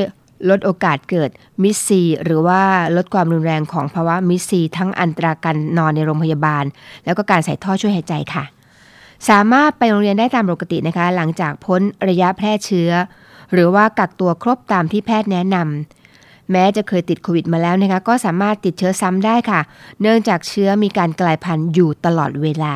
[0.49, 1.29] ลดโอกาสเกิด
[1.63, 2.61] MIS-C หรือว่า
[2.95, 6.63] ลดความรุนแรงของภาวะ MIS-C ทั้งอัตราการนอนในโรงพยาบาล
[7.05, 8.43] แล้วก็การใส่ท่อช่วยหายใจค่ะ
[9.29, 12.91] สามารถไปโรงเรียนได้ตามปกตินะคะ หลังจากพ้นระยะแพร่เชื้อ
[13.53, 19.61] หรือว่ากักตัวครบตามที่แพทย์แนะนำแม้จะเคยติดโควิดมาแล้วนะคะก็สามารถติดเชื้อซ้ำได้ค่ะ
[20.01, 22.75] เนื่องจากเชื้อมีการกลายพันธุ์อยู่ตลอดเวลา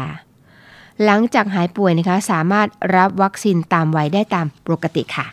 [1.05, 5.25] หลังจากหายป่วยนะคะสามารถรับวัคซีนตามวัยได้ตามปกติค่ะ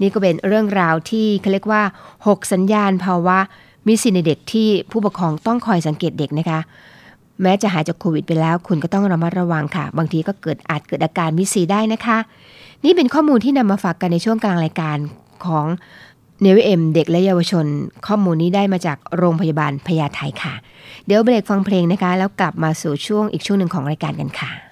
[0.00, 1.82] นี่ก็เป็นเรื่องราวที่เขาเรียกว่า
[2.16, 3.38] 6 สัญญาณภาวะ
[3.86, 6.60] MIS-C ในเด็กที่ผู้ปกครองต้องคอยสังเกตเด็กนะคะ
[7.42, 12.18] แม้จะหายจากโควิดไปแล้ว คุณก็ต้องระมัดระวังค่ะ บางทีก็เกิดอาจเกิดอาการ MIS-C ได้นะคะ
[12.84, 14.96] นี่เป็นข้อมูลที่นำมาฝากกันในช่วงกลางรายการ
[15.46, 15.66] ของ
[16.42, 17.66] เนวิเอ็มเด็กและเยาวชน
[18.06, 20.54] ข้อมูลนี้ได้มาจากโรงพยาบาลพญาไทค่ะ
[21.06, 24.67] เดี๋ยวเบรกฟังเพลงนะคะ แล้วกลับมาสู่ช่วงอีกช่วงหนึ่งของรายการกันค่ะ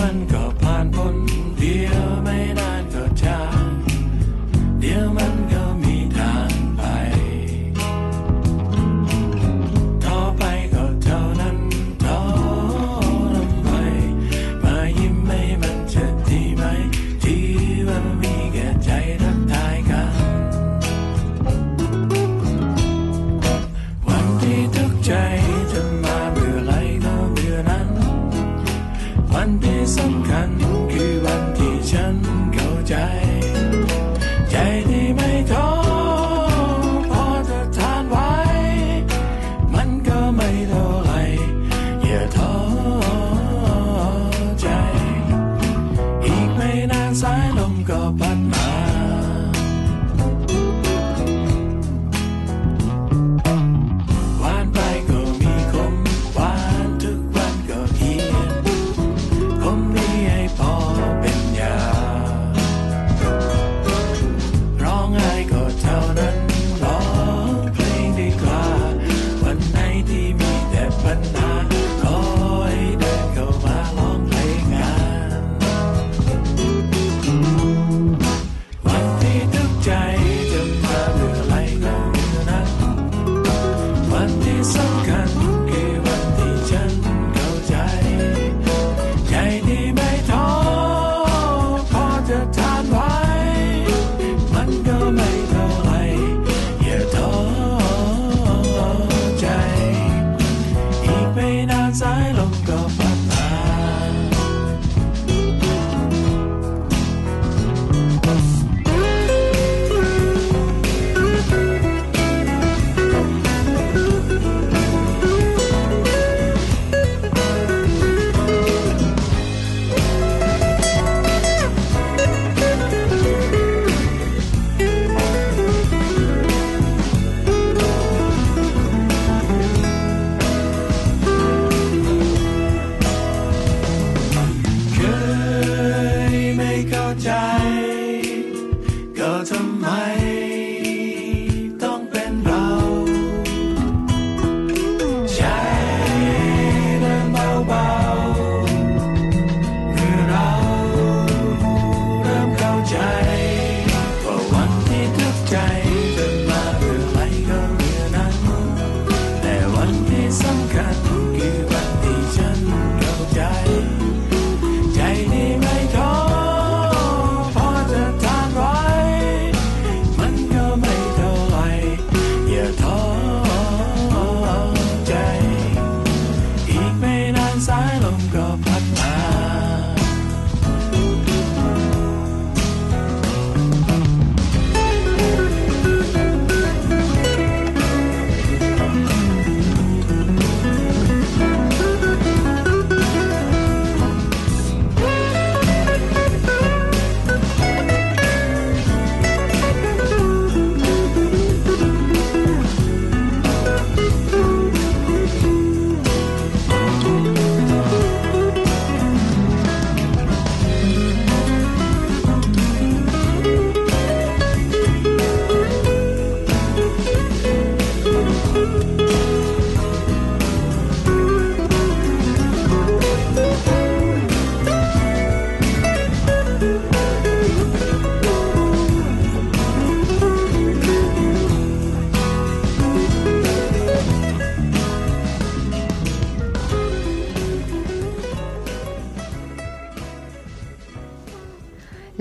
[0.00, 0.35] มันก็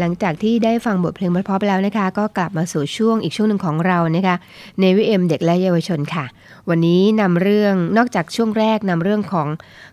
[0.05, 4.35] หลังจากที่ได้ฟังบทเพลงเพราะไปแล้วนะคะ ก็กลับมาสู่ช่วงอีกช่วงหนึ่งของเรานะคะ
[4.79, 6.25] ในวิเอ็มเด็กและเยาวชนค่ะ
[6.69, 9.47] วันนี้นำเรื่องนอกจากช่วงแรกนำเรื่องของ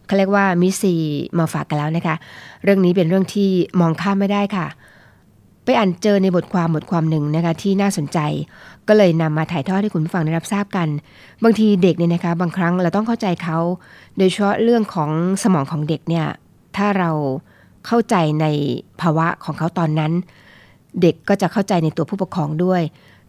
[0.07, 0.95] เขาเรียกว่า MIS-C
[1.39, 2.15] มาฝากกันแล้วนะคะ
[2.65, 4.67] เรื่องนี้เป็นเรื่องที่มองข้ามไม่ได้ค่ะ
[5.65, 8.19] ไปอ่านเจอในบทความบทความหนึ่งนะคะที่น่าสนใจ
[8.89, 10.89] ก็เลยนำมาถ่ายทอดให้คุณผู้ฟังได้รับทราบกัน
[11.43, 13.59] บางทีเด็กเนี่ยนะคะ บางครั้งเราต้องเข้าใจเขา
[14.19, 15.11] โดยเฉพาะเรื่องของ
[15.43, 16.27] สมองของเด็กเนี่ย
[16.77, 17.11] ถ้าเรา
[17.87, 18.47] เข้าใจใน
[19.01, 20.13] ภาวะของเขาตอนนั้น
[21.03, 22.83] เด็กก็จะเข้าใจในตัวผู้ปกครองด้วย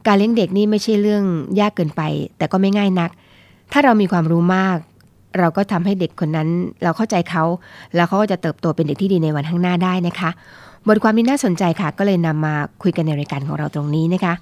[0.08, 1.24] การเลี้ยงเด็กนี่ไม่ใช่เรื่อง
[1.60, 2.02] ยากเกินไป
[2.38, 3.10] แต่ก็ไม่ง่ายนัก
[3.72, 4.78] ถ้าเรามีความรู้มาก
[5.40, 6.50] เราก็ทำให้เด็กคนนั้น
[6.84, 7.44] เราเข้าใจเขา
[7.96, 10.30] แล้วเขาก็จะเติบโตเป็นเด็กที่ดีในวันข้างหน้าได้นะคะ
[10.88, 14.34] บทความนี้น่าสนใจค่ะ ก็เลยนำมาคุยกันในรายการของเราตรงนี้นะคะ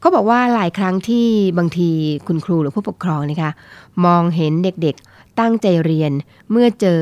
[0.00, 1.26] เขาบอกว่าหลายครั้งที่
[1.58, 1.88] บางที
[2.26, 3.50] คุณครูหรือผู้ปกครองนะคะ
[4.04, 6.12] มองเห็นเด็กๆตั้งใจเรียน
[6.50, 7.00] เมื่อเจอ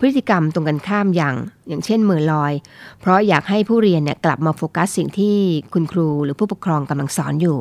[0.00, 1.34] พฤติกรรมตรงกันข้ามอย่าง
[1.68, 2.52] อย่างเช่นเมือลอย
[3.00, 5.36] เพราะอยากให้ผู้เรียนเนี่ยกลับมาโฟกัสสิ่งที่
[5.72, 7.58] คุณครูหรือผู้ปกครองกำลังสอนอยู่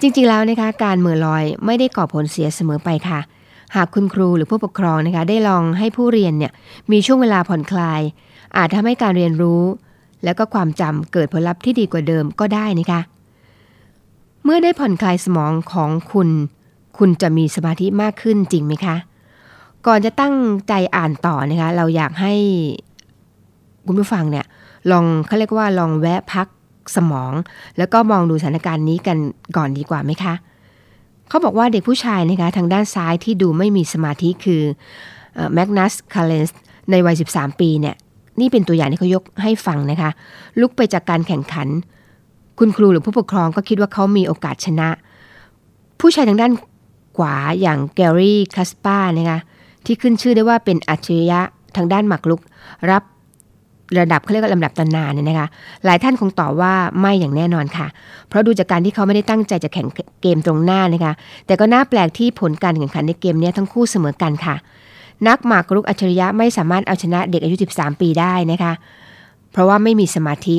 [0.00, 3.20] จริงๆแล้วนะคะการเมือลอยไม่ได้ก่อผลเสียเสมอไปค่ะ
[3.76, 6.52] หากคุณครูหรือผู้ปกครองนะคะได้ลองให้ผู้เรียนเนี่ย
[6.90, 8.00] มีช่วงเวลาผ่อนคลาย
[8.56, 9.62] อาจทำให้การเรียนรู้
[10.24, 13.00] และก็ความจำเกิดผลลัพธ์ที่ดีกว่าเดิมก็ได้นะคะ
[14.44, 16.28] เมื่อได้ผ่อนคลายสมองของคุณ
[16.98, 18.96] คุณจะมีสมาธิมากขึ้นจริงไหมคะ
[19.88, 20.34] ก่อนจะตั้ง
[20.68, 22.34] ใจอ่านต่อนะคะเราอยากให้
[23.86, 24.46] คุณผู้ฟังเนี่ย
[24.90, 26.46] ลองเขาเรียกว่าลองแวะพัก
[26.96, 27.32] สมอง
[27.78, 29.18] แล้วก็มองดูสถานการณ์นี้กัน
[29.56, 30.34] ก่อนดีกว่าไหมคะ
[31.28, 34.62] เขาบอกว่าเด็กผู้ชายนะคะทางด้านซ้ายที่ดูไม่มีสมาธิคือ
[35.54, 36.58] แมกนัสคาเลนส์
[36.90, 37.94] ในวัย 13 ปีเนี่ย
[38.40, 40.10] นี่เป็นตัวอย่างที่เขายกให้ฟังนะคะ
[40.60, 41.68] ลุกไปจากการแข่งขัน
[42.58, 44.88] คุณครูหรือผู้ปกครองก็คิดว่าเขามีโอกาสชนะ
[46.00, 46.52] ผู้ชายทางด้าน
[47.16, 49.40] ขวาอย่างแกรี่คาสปานะคะ
[49.88, 51.40] ที่ขึ้นชื่อได้ว่าเป็นอัจฉริยะ
[51.76, 52.40] ทางด้านหมากรุก
[52.90, 53.02] รับ
[53.98, 55.48] ระดับเขาเรียกว่าลำดับตำนานเนี่ยนะคะ
[55.84, 57.86] หลายท่านคงตอบว่าไม่อย่างแน่นอนค่ะ
[58.28, 59.86] เพราะดูจากการที่เขาไม่ได้ตั้งใจจะแข่ง
[60.22, 61.12] เกมตรงหน้านะคะ
[61.46, 64.54] แต่ก็น่าแปลกที่ผลการแข่งขันในเกมนี้ทั้งคู่เสมอกันค่ะ
[65.28, 68.72] นักหมากรุกอัจฉริยะไม่สามารถเอาชนะเด็กอายุ 13 ปีได้นะคะ
[69.52, 70.56] เพราะว่าไม่มีสมาธิ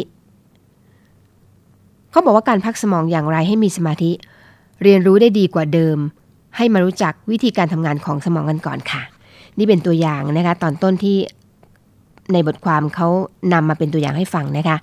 [2.12, 4.12] เขาบอกว่าการพักสมองอย่างไรให้มีสมาธิ
[4.84, 5.98] เรียนรู้ได้ดีกว่าเดิม
[6.58, 9.02] ให้มารู้จักวิธีการทำงานของสมองกันก่อนค่ะ
[9.58, 11.18] นี่เป็นตัวอย่างนะคะ ตอนต้นที่
[12.34, 13.08] ในบทความเขา
[13.54, 14.78] นำมาเป็นตัวอย่างให้ฟังนะคะ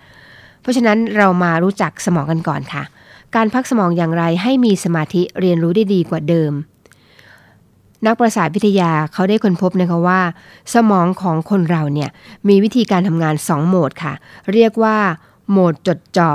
[0.62, 2.82] เพราะฉะนั้นเรามารู้จักสมองกันก่อนค่ะ
[3.34, 6.52] การพักสมองอย่างไรให้มีสมาธิเรียนรู้ได้ดีกว่าเดิม
[8.06, 10.20] นักประสาทวิทยาเขาได้ค้นพบนะคะว่า
[10.74, 12.10] สมองของคนเราเนี่ย
[12.48, 14.12] มีวิธีการทำงาน 2 โหมดค่ะ
[14.52, 14.96] เรียกว่า
[15.50, 16.32] โหมดจดจ่อ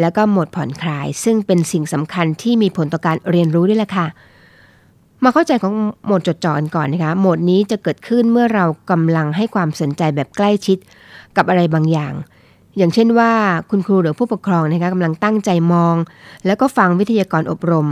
[0.00, 4.06] แล้วก็โหมดผ่อนคลาย ซึ่งเป็นสิ่งสำคัญที่มีผลต่อการเรียนรู้ด้วยแหละค่ะ
[5.24, 10.78] มาเข้าใจของโหมดจดจ่อกันก่อนนะคะโหมดนี้จะเกิดขึ้นเมื่อเรากำลังให้ความสนใจแบบใกล้ชิด
[11.36, 12.12] กับอะไรบางอย่าง
[12.78, 13.32] อย่างเช่นว่า
[13.70, 15.96] คุณครูหรือผู้ปกครองนะคะกำลังตั้งใจมอง
[16.46, 17.88] แล้วก็ฟังวิทยากรอบรม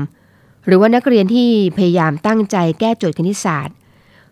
[0.66, 3.76] หรือว่านักเรียนที่พยายามตั้งใจแก้โจทย์คณิตศาสตร์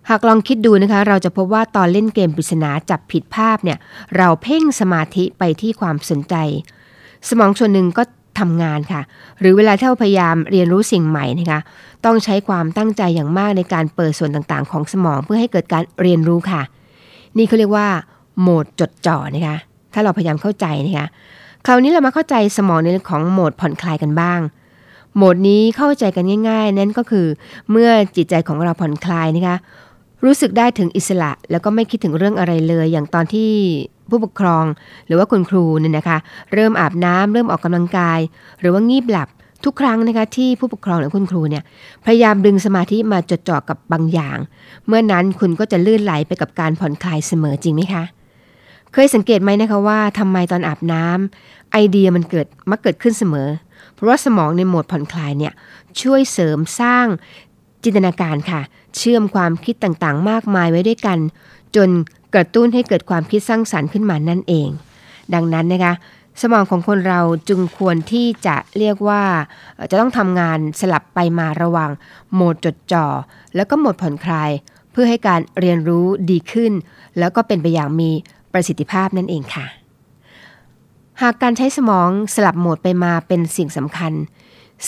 [0.08, 3.78] หากลองคิดดูนะคะ เราจะพบว่าตอนเล่นเกมปริศนาจับผิดภาพเนี่ย
[4.16, 6.34] เราเพ่งสมาธิไปที่ความสนใจ
[7.28, 8.02] สมองส่วนหนึ่งก็
[8.40, 9.00] ทำงานค่ะ
[9.40, 11.60] หรือเวลาที่เราพยายามเรียนรู้สิ่งใหม่นะคะ
[12.04, 16.62] ต้องใช้ความตั้งใจอย่างมากในการเปิดส่วนต่างๆ ของสมองเพื่อให้เกิดการเรียนรู้ค่ะ
[17.36, 17.86] นี่เขาเรียกว่า
[18.40, 19.56] โหมดจดจ่อนะคะ
[19.92, 21.06] ถ้าเราพยายามเข้าใจนะคะ
[21.66, 24.40] คราวนี้เรามาเข้าใจสมองในเรื่องของโหมดผ่อนคลายกันบ้าง
[25.16, 27.26] โหมดนี้เข้าใจกันง่าย ๆ นั่นก็คือ
[27.70, 29.56] เมื่อจิตใจของเราผ่อนคลายนะคะ
[30.24, 33.50] รู้สึกได้ถึงอิสระ แล้วก็ไม่คิดถึงเรื่องอะไรเลย อย่างตอนที่
[34.10, 34.64] ผู้ปกครอง
[35.06, 36.18] หรือว่าคุณครูเนี่ยนะคะ
[36.52, 38.20] เริ่มอาบน้ำเริ่มออกกำลังกาย
[38.60, 39.28] หรือว่างีบหลับ
[39.64, 41.62] ทุกครั้งนะคะที่ผู้ปกครองหรือคุณครูเนี่ย
[42.04, 44.38] พยายามดึงสมาธิมาจดจ่อกับบางอย่าง
[44.86, 48.04] เมื่อนั้นคุณก็จะลื่นไหลไปกับการผ่อนคลายเสมอจริงไหมคะ
[48.92, 53.48] เคยสังเกตไหมนะคะว่าทำไมตอนอาบน้ำไอเดียมันเกิดมักเกิดขึ้นเสมอ
[53.94, 55.52] เพราะว่าสมองในโหมดผ่อนคลายเนี่ย
[56.00, 57.06] ช่วยเสริมสร้าง
[57.84, 58.60] จินตนาการค่ะ
[58.96, 61.18] เชื่อมความคิดต่างๆ มากมายไว้ด้วยกัน
[61.76, 61.88] จน
[62.34, 64.68] กระตุ้นให้เกิดความคิดสร้างสารรค์ขึ้นมานั่นเอง
[65.34, 65.94] ดังนั้นนะคะ
[66.40, 69.22] สมองของคนเราจึงควรที่จะเรียกว่า
[69.90, 71.90] จะต้องทำงานสลับไปมาระหว่าง
[72.32, 73.06] โหมดจดจ่อ
[73.56, 74.50] แล้วก็โหมดผ่อนคลาย
[74.92, 76.72] เพื่อให้การเรียนรู้ดีขึ้น
[77.18, 78.10] แล้วก็เป็นไปอย่างมี
[78.52, 79.66] ประสิทธิภาพนั่นเองค่ะ
[81.22, 84.12] หากการใช้สมองสลับโหมดไปมาเป็นสิ่งสำคัญ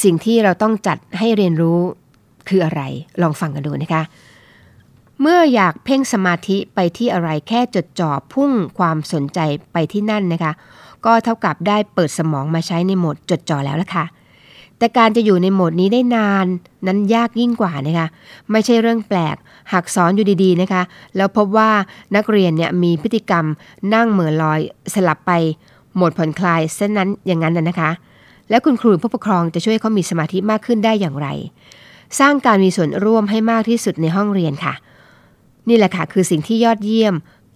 [0.02, 1.80] สิ่งที่เราต้องจัดให้เรียนรู้
[2.48, 2.82] คืออะไร
[3.22, 4.02] ลองฟังกันดูนะคะ
[5.20, 9.38] เมื่ออยากเพ่งสมาธิไปที่อะไรแค่จดจ่อพุ่งความสนใจ
[9.72, 10.52] ไปที่นั่นนะคะ
[11.04, 14.04] ก็เท่ากับได้เปิดสมองมาใช้ในโหมดจดจ่อแล้วล่ะค่ะ
[14.78, 16.46] แต่การจะอยู่ในโหมดนี้ได้นาน
[16.86, 18.06] นั้นยากยิ่งกว่านะคะ
[18.50, 19.36] ไม่ใช่เรื่องแปลก
[19.72, 20.82] หากสอนอยู่ดีๆนะคะ
[21.16, 21.70] แล้วพบว่า
[22.16, 23.44] นักเรียนเนี่ยมีพฤติกรรม
[23.94, 24.60] นั่งเหม่อลอย
[24.94, 25.32] สลับไป
[25.94, 27.90] โหมดผ่อนคลายเส้นนั้นอย่างนั้นนะคะ
[28.50, 31.28] และคุณครูผู้ปกครองจะช่วยเขามีสมาธิมากขึ้นได้อย่างไร
[32.20, 34.74] สร้างการมีส่วนร่วมให้มากที่สุดในห้องเรียนค่ะ
[35.68, 37.14] นี่แหละค่ะคือสิ่งที่ยอดเยี่ยม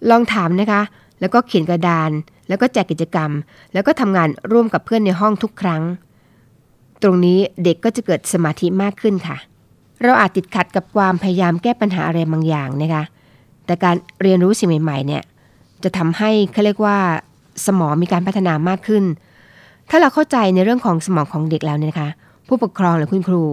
[0.09, 0.81] ลองถามนะคะ
[1.19, 2.11] แล้วก็เขียนกระดาน
[2.47, 3.31] แล้วก็แจกกิจกรรม
[3.73, 5.83] แล้วก็ทำงานร่วมกับเพื่อนในห้องทุกครั้ง
[7.01, 9.37] ตรงนี้เด็กก็จะเกิดสมาธิมากขึ้นค่ะ
[10.03, 13.03] เราอาจติดขัดกับความพยายามแก้ปัญหาอะไรบางอย่างนะคะ
[13.65, 15.23] แต่การเรียนรู้สิ่งใหม่ๆเนี่ย
[15.83, 16.97] จะทำให้เขาเรียกว่า
[17.65, 19.03] สมองมีการพัฒนามากขึ้น
[19.89, 22.09] ถ้าเราเข้าใจในเรื่องของสมองของเด็กแล้วเนี่ยนะคะ
[22.53, 23.43] ผู้ปกครองหรือคุณครู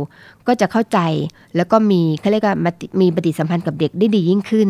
[0.47, 0.99] ก็จะเข้าใจ
[1.57, 2.55] แล้วก็มีเขาเรียกว่า
[3.01, 4.69] มีปฏิสัมพันธ์กับเด็กได้ดียิ่งขึ้น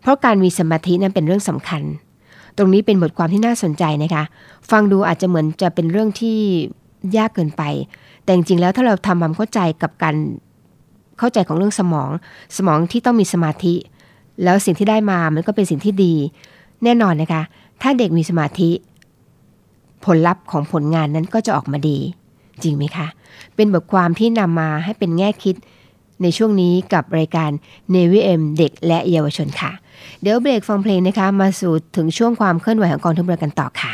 [0.00, 1.82] เพราะการมีสมาธินั้นเป็นเรื่องสำคัญ
[2.56, 4.24] ตรงนี้เป็นบทความที่น่าสนใจนะคะ
[4.70, 6.38] ฟังดูอาจจะเหมือนจะเป็นเรื่องที่
[7.16, 7.62] ยากเกินไป
[8.24, 10.14] แต่จริงๆแล้วถ้าเราทำความเข้าใจกับการ
[11.18, 12.10] เข้าใจของเรื่องสมอง
[12.56, 13.74] สมองที่ต้องมีสมาธิ
[14.44, 16.14] แล้วสิ่งที่ได้มามันก็เป็นสิ่งที่ดี
[16.84, 17.42] แน่นอนนะคะ
[17.82, 18.70] ถ้าเด็กมีสมาธิ
[20.04, 21.98] ผลลัพธ์ของผลงานนั้นก็จะออกมาดี
[22.62, 23.08] จริงไหมคะ
[23.56, 25.56] เป็นบทความที่นำมาให้เป็นแง่คิด
[26.22, 27.50] ในช่วงนี้กับรายการ
[27.94, 29.72] Navy M เด็กและเยาวชนค่ะ
[30.20, 33.92] เดี๋ยวเบรกฟังเพลงนะคะ มาสู่ถึงช่วงความเคลื่อนไหวของกองทัพเรือกันต่อค่ะ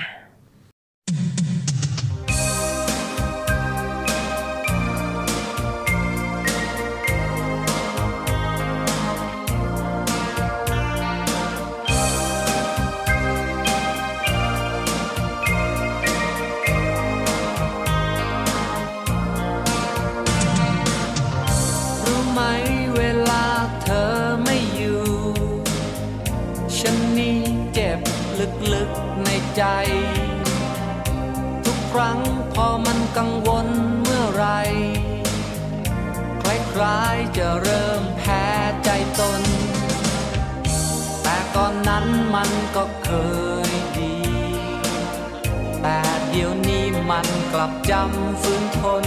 [47.65, 49.05] ลับจำฟื้นทน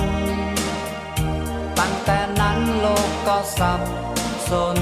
[1.79, 3.81] ตั้งแต่นั้นโลกก็สับ
[4.51, 4.79] สน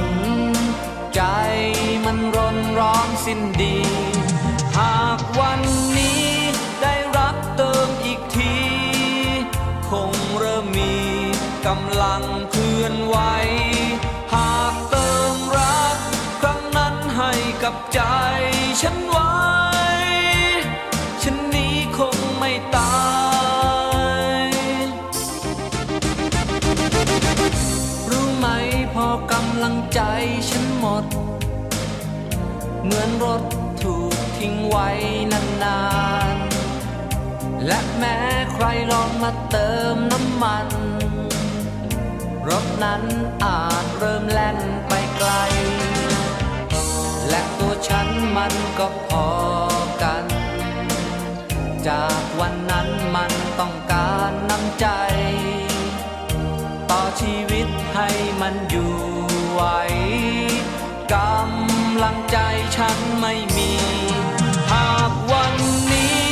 [1.15, 1.21] ใจ
[2.05, 3.77] มันรนร้องสิ้นดี
[4.77, 5.61] หากวัน
[5.97, 6.29] นี้
[6.81, 8.55] ได้รักเติมอีกที
[9.89, 10.95] คงเริ่มมี
[11.67, 13.17] กำลังเคลื่อนไหว
[14.33, 15.97] หากเติมรัก
[16.41, 17.31] ครั้งนั้นให้
[17.63, 18.01] กับใจ
[18.81, 19.32] ฉันไว้
[32.83, 33.43] เหมือนรถ
[33.83, 34.89] ถูกทิ้งไว้
[35.31, 35.81] นา
[36.33, 38.17] นๆ และแม้
[38.53, 40.67] ใครลองมาเติมน้ำมัน
[42.49, 43.03] รถนั้น
[43.43, 45.31] อาจเริ่มแล่นไปไกล
[47.29, 48.07] และตัวฉัน
[48.37, 49.27] มันก็พอ
[50.03, 50.25] กัน
[51.87, 54.87] จากวันนั้นมันต้องการน้ำใจ
[56.89, 58.09] ต่อชีวิตให้
[58.41, 58.93] มันอยู่
[59.51, 59.61] ไหว
[61.13, 62.37] กำำลังใจ
[62.77, 63.71] ฉันไม่มี
[64.71, 65.53] หากวัน
[65.91, 66.27] นี้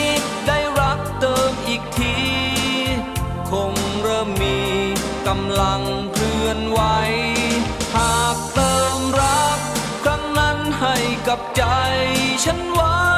[0.47, 2.15] ได้รักเติมอีกที
[3.51, 4.59] คงเริ่มมี
[5.27, 5.81] กำลัง
[6.13, 6.81] เคลื่อนไหว
[7.95, 9.59] หากเติมรัก
[10.03, 10.95] ครั้งนั้นให้
[11.27, 11.63] กับใจ
[12.43, 13.10] ฉันไว้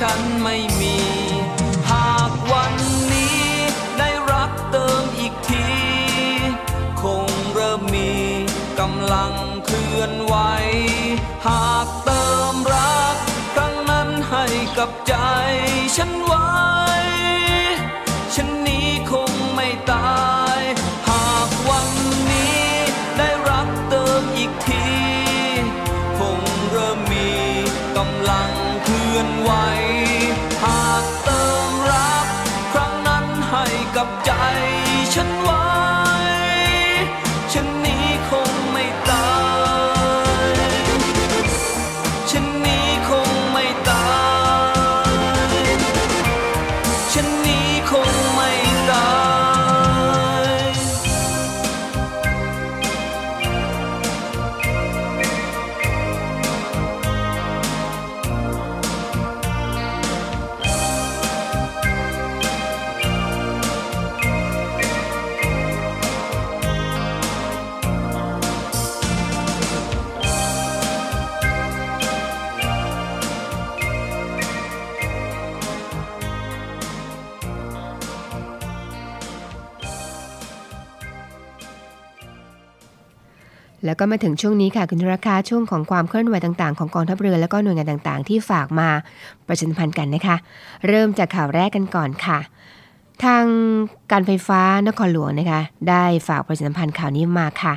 [0.00, 0.69] ฉันไม่
[83.90, 88.88] แล้วก็มาถึงช่วงนี้ค่ะคุณธราคาช่วงของความเคลื่อนไหวต่างๆ ของกองทัพเรือและก็หน่วยงานต่างๆ ที่ฝากมา
[89.46, 90.36] ประชาสัมพันธ์กันนะคะ
[90.88, 92.38] เริ่มจากข่าวแรกกันก่อนค่ะ
[93.24, 93.44] ทาง
[94.12, 97.74] การไฟฟ้านครหลวงนะคะ ได้ฝากประชาสัมพันธ์ข่าวนี้มาค่ะ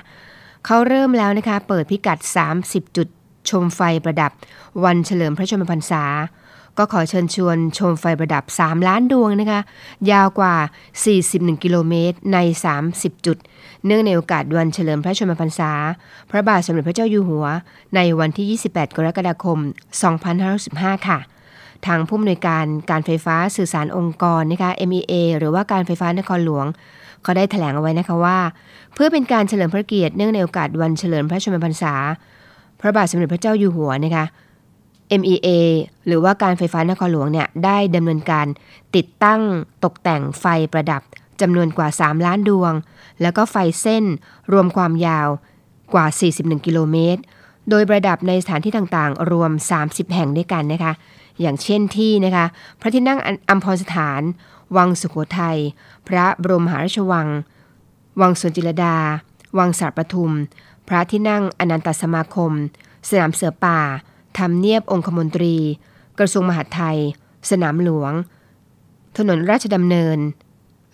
[0.65, 2.19] เขาเริ่มแล้วนะคะ เปิดพิกัด
[2.57, 3.07] 30 จุด
[3.49, 4.31] ชมไฟประดับ
[4.83, 6.03] วันเฉลิมพระชนมพรรษา
[6.77, 9.59] ก็ขอเชิญชวนชมไฟประดับ 3 ล้านดวงนะคะ
[10.11, 10.55] ยาวกว่า
[11.09, 12.37] 41 กิโลเมตรใน
[12.81, 13.37] 30 จุด
[13.85, 15.71] เนื่องในโอกาสวันเฉลิมพระชนมพรรษา
[16.29, 17.45] พระบาทสมเด็จพระเจ้าอยู่หัว
[17.95, 19.57] ในวันที่ 28 กรกฎาคม
[20.33, 21.19] 2515 ค่ะ
[21.85, 26.65] ทางผู้อำนวยการการไฟฟ้าสื่อสารองค์กรนะคะ MEA หรือว่าการไฟฟ้านครหลวง
[27.23, 28.37] เขาได้แถลงเอาไว้นะคะว่า
[28.93, 31.93] เพื่อเป็นการเฉลิมพระเกียรติเนื่องในโอกาสวันเฉลิมพระชนมพรรษา
[32.79, 34.25] พระบาทสมเด็จพระเจ้าอยู่หัวนะคะ
[35.21, 35.49] MEA
[36.05, 38.47] หรือว่าการไฟฟ้านครหลวงเนี่ยได้ดำเนินการ
[38.95, 39.41] ติดตั้ง
[39.83, 41.01] ตกแต่งไฟประดับ
[41.41, 42.73] จำนวนกว่า 3 ล้านดวง
[43.21, 44.03] แล้วก็ไฟเส้น
[44.51, 45.27] รวมความยาว
[45.93, 47.21] กว่า 41 กิโลเมตร
[47.69, 49.51] โดยประดับในสถานที่ต่างๆ รวม
[49.83, 50.93] 30 แห่งด้วยกันนะคะ
[51.41, 52.45] อย่างเช่นที่นะคะ
[52.79, 54.21] พระที่นั่งอัมพรสถาน
[54.77, 55.57] วังสุโขทัย
[56.07, 57.27] พระบรมมหาราชวัง
[58.21, 58.97] วังสวนจิรดา
[59.57, 60.31] วังสารปทุม
[60.87, 62.51] พระที่นั่งอนันตสมาคม
[63.09, 63.79] สนามเสือป่า
[64.37, 65.55] ทำเนียบองคมนตรี
[66.19, 66.97] กระทรวงมหาดไทย
[67.49, 68.11] สนามหลวง
[69.17, 70.17] ถนนราชดำเนิน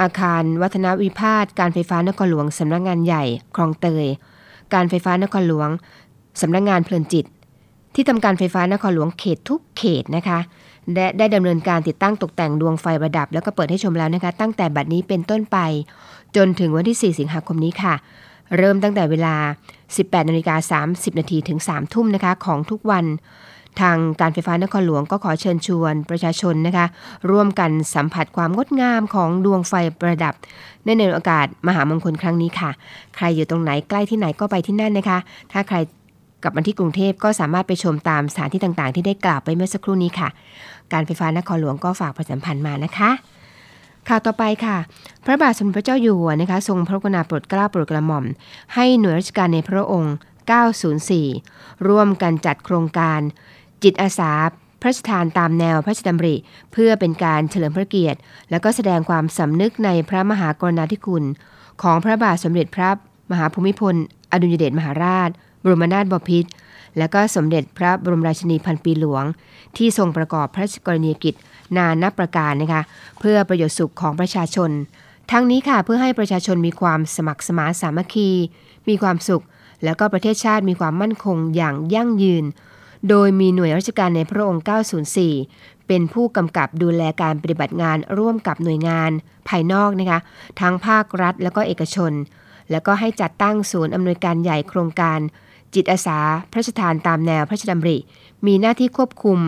[0.01, 3.23] อาคารวัฒนวิพาทการไฟฟ้านครหลวงสำนักงานใหญ่
[3.55, 4.05] คลองเตย
[4.73, 5.69] การไฟฟ้านครหลวง
[6.41, 7.25] สำนักงานเพลินจิต
[7.95, 10.39] ที่ทำการไฟฟ้านครหลวงเขตทุกเขตนะคะ
[10.93, 15.57] และได้ดำเนินการติดตั้งตกแต่งดวงไฟประดับ แล้วก็เปิดให้ชมแล้วนะคะ ตั้งแต่บัดนี้เป็นต้นไป
[16.35, 17.93] จนถึงวันที่ 4 สิงหาคมนี้ค่ะ
[18.57, 19.35] เริ่มตั้งแต่เวลา
[19.83, 23.05] 18นาฬิกา30นาทีถึง 3 ทุ่มนะคะของทุกวัน
[23.81, 26.85] ทางการไฟฟ้านครหลวงก็ขอเชิญชวนประชาชนนะคะ
[27.31, 30.33] ร่วมกันสัมผัสความงดงามของดวงไฟประดับ
[30.83, 32.71] ในในโอกาสมหามงคลครั้งนี้ค่ะ
[33.15, 35.17] ใครอยู่ตรงไหนใกล้ที่ไหนก็ไปที่นั่นนะคะ
[35.51, 35.77] ถ้าใคร
[36.43, 40.29] กลับมาที่กรุงเทพก็สามารถไปชมตามสถานที่ต่างๆ ที่ได้กล่าวไปเมื่อสักครู่นี้ค่ะ
[40.93, 43.09] การไฟฟ้านครหลวงก็ฝากประชาสัมพันธ์มานะคะ
[44.09, 44.77] ข่าวต่อไปค่ะ
[45.25, 48.25] พระบาทสมเด็จพระเจ้าอยู่หัวนะคะทรงพระกรุณาโปรดเกล้าโปรดกระหม่อม
[48.75, 50.13] ให้หน่วยราชการในพระองค์
[51.19, 53.19] 904 ร่วมกันจัดโครงการ
[53.83, 54.31] จิตอาสา
[54.81, 56.35] พระราชทานตามแนวพระราชดำริ
[56.71, 61.23] เพื่อเป็นการเฉลิมพระเกียรติ และก็แสดงความสำนึกในพระมหากรุณาธิคุณ
[61.81, 62.89] ของพระบาทสมเด็จพระ
[63.31, 63.95] มหาภูมิพล
[64.31, 65.29] อดุลยเดชมหาราช
[65.63, 66.49] บรมนาถบพิตร
[66.97, 69.23] และก็สมเด็จพระบรมราชินีพันปีหลวง
[69.77, 71.35] ที่ทรงประกอบพระราชกรณียกิจ
[71.77, 72.81] นานับประการนะคะ
[73.19, 74.71] เพื่อประโยชน์สุขของประชาชน
[75.31, 78.29] ทั้งนี้ค่ะเพื่อให้ประชาชนมีความสมัครสมานสามัคคี
[78.89, 79.43] มีความสุข
[79.83, 82.45] แล้วก็ประเทศชาติมีความมั่นคงอย่างยั่งยืน
[83.09, 84.63] โดยมีหน่วยราชการในพระองค์
[85.25, 89.11] 904 เป็นผู้กำกับดูแลการปฏิบัติงานร่วมกับหน่วยงาน
[89.49, 90.19] ภายนอกนะคะ
[90.61, 92.11] ทั้งภาครัฐและก็เอกชน
[92.71, 95.19] แล้วก็ให้จัดตั้งศูนย์อำนวยการใหญ่โครงการ
[95.75, 96.19] จิตอาสา
[96.51, 97.97] พระราชทานตามแนวพระราชดำริ
[98.45, 99.39] มีหน้าที่ควบคุม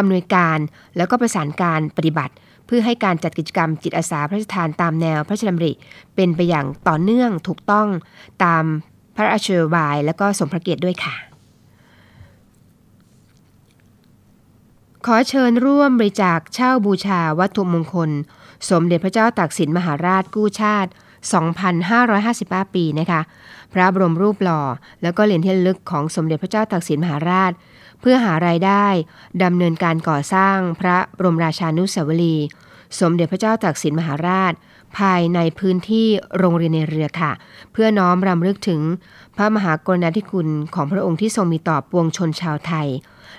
[0.00, 0.58] อำนวยการ
[0.96, 2.34] แล้วก็ประสานการปฏิบัติ
[2.66, 5.72] เพื่อให้การจัดกิจกรรมจิตอาสาพระราชทานตามแนวพระราชดำริ
[6.14, 7.88] เป็นไปอย่างต่อเนื่องถูกต้อง
[8.44, 8.64] ตาม
[9.16, 11.14] พระราชบาย และก็สมพระเกียรติด้วยค่ะ
[15.06, 18.10] ขอเชิญร่วมบริจาคเช่าบูชาวัตถุมงคล
[18.70, 20.90] สมเด็จพระเจ้าตากสินมหาราชกู้ชาติ
[22.02, 23.20] 2,555 ปีนะคะ
[23.72, 24.62] พระบรมรูปหล่อ
[25.02, 27.52] แล้วก็เหรียญที่ลึกของสมเด็จพระเจ้าตากสินมหาราช
[28.00, 28.86] เพื่อหารายได้
[29.42, 32.46] ดำเนินการก่อสร้างพระบรมราชานุสาวรีย์
[33.00, 34.52] สมเด็จพระเจ้าตากสินมหาราช
[34.98, 36.06] ภายในพื้นที่
[36.38, 37.32] โรงเรียนในเรือค่ะ
[37.72, 38.80] เพื่อน้อมรำลึกถึง
[39.36, 42.88] พระมหากรุณาธิคุณของพระองค์ที่ทรงมีต่อปวงชนชาวไทย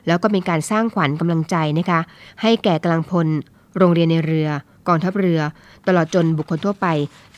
[0.07, 1.99] แล้วก็เป็นการสร้างขวัญกำลังใจนะคะ
[2.41, 3.27] ให้แก่กำลังพล
[3.77, 4.49] โรงเรียนในเรือ
[4.87, 5.39] กองทัพเรือ
[5.87, 6.87] ตลอดจนบุคคลทั่วไป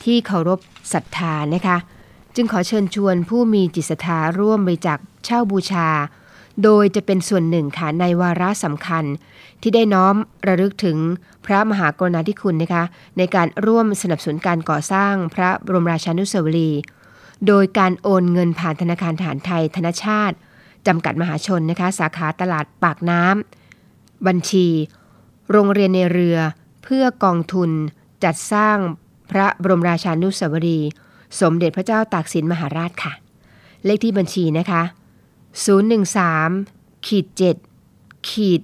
[0.04, 0.58] ที่เคารพ
[0.92, 1.76] ศรัทธานะคะ
[2.34, 5.88] จึงขอเชิญชวนผู้มีจิตศรัทธาร่วมบริจาคเช่าบูชา
[6.62, 9.04] โดยจะเป็นส่วนหนึ่งค่ะในวาระสำคัญ
[9.62, 10.14] ที่ได้น้อม
[10.46, 10.96] ระลึกถึง
[11.46, 12.84] พระมหากรุณาธิคุณนะคะ
[13.18, 16.80] ในการร่วมสนับสนุนการก่อสร้างพระบรมราชานุสาวรีย์
[17.46, 20.36] โดยการโอนเงินผ่านธนาคารฐานไทยธนชาติ
[20.86, 24.66] จำกัดมหาชนนะคะสาขาตลาดปากน้ำบัญชี
[25.50, 26.38] โรงเรียนในเรือ
[26.84, 27.70] เพื่อกองทุน
[28.24, 28.78] จัดสร้าง
[29.30, 30.88] พระบรมราชานุสาวรีย์
[31.40, 33.12] สมเด็จพระเจ้าตากสินมหาราชค่ะ
[33.84, 34.82] เลขที่บัญชีนะคะ
[35.54, 37.26] 013ขีด
[37.76, 38.60] 7ขีด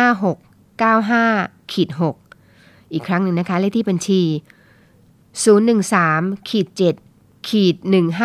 [0.00, 4.22] 156 95ขีด6อีกครั้งหนึ่งนะคะเลขที่บัญชี
[5.74, 6.66] 013ขีด
[7.08, 7.74] 7ขีด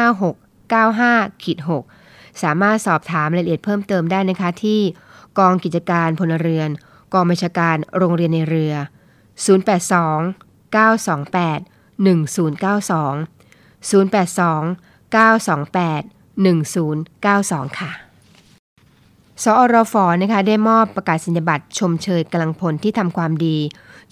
[0.07, 1.57] 156 95ขีด
[1.99, 4.81] 6สามารถสอบถามรายละเอียดเพิ่มเติมได้นะคะที่
[5.39, 6.69] กองกิจการพลเรือน
[7.13, 8.73] กองบัญชาการโรงเรียนในเรือ
[9.53, 11.59] 082 928
[12.05, 13.15] 1092
[13.89, 17.91] 082 928 1092 ค่ะ
[19.43, 23.55] สอรฟนะคะได้มอบประกาศสิญญบัตรชมเชยกำลังพลที่ทำความดี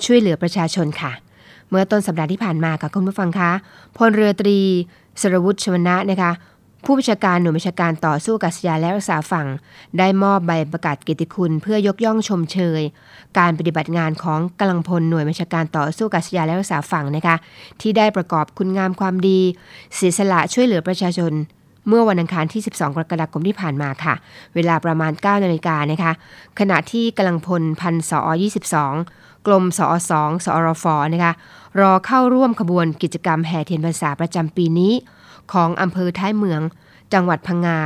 [0.04, 1.12] ช่วยเหลือประชาชนค่ะ
[1.70, 3.52] เมื่อต้นสัปดาห์ที่ผ่านมาค่ะคุณผู้ฟังคะ
[3.98, 4.60] พลเรือตรี
[5.22, 6.32] สรวุฒิชวนะนะคะ
[6.86, 9.48] ผู้บัญชาการหน่วยบัญชาการต่อสู้อากาศยานและรักษาฝั่ง
[9.98, 12.82] ได้มอบใบประกาศเกียรติคุณเพื่อยกย่องชมเชย
[13.40, 17.36] การปฏิบัติงานของกำลังพลหน่วยบัญชาการต่อสู้อากาศยานและรักษาฝั่งนะคะ
[17.82, 19.40] ที่ได้ประกอบคุณงามความดี
[19.96, 21.34] เสียสละช่วยเหลือประชาชน
[21.88, 24.14] เมื่อวันอังคารที่ 12 กรกฎาคมที่ผ่านมาค่ะ
[24.56, 26.12] เวลาประมาณ 9 นาฬิกานะคะ
[26.60, 28.30] ขณะที่กำลังพลพันสอ
[28.88, 29.88] 22 กลมสอ
[30.20, 31.34] 2สอรฟนะคะ
[31.80, 34.94] รอเข้าร่วมขบวนกิจกรรมแห่เทียนพรรษาประจำปีนี้
[35.54, 36.62] ของอำเภอท้ายเมือง
[37.14, 37.80] จังหวัดพังงา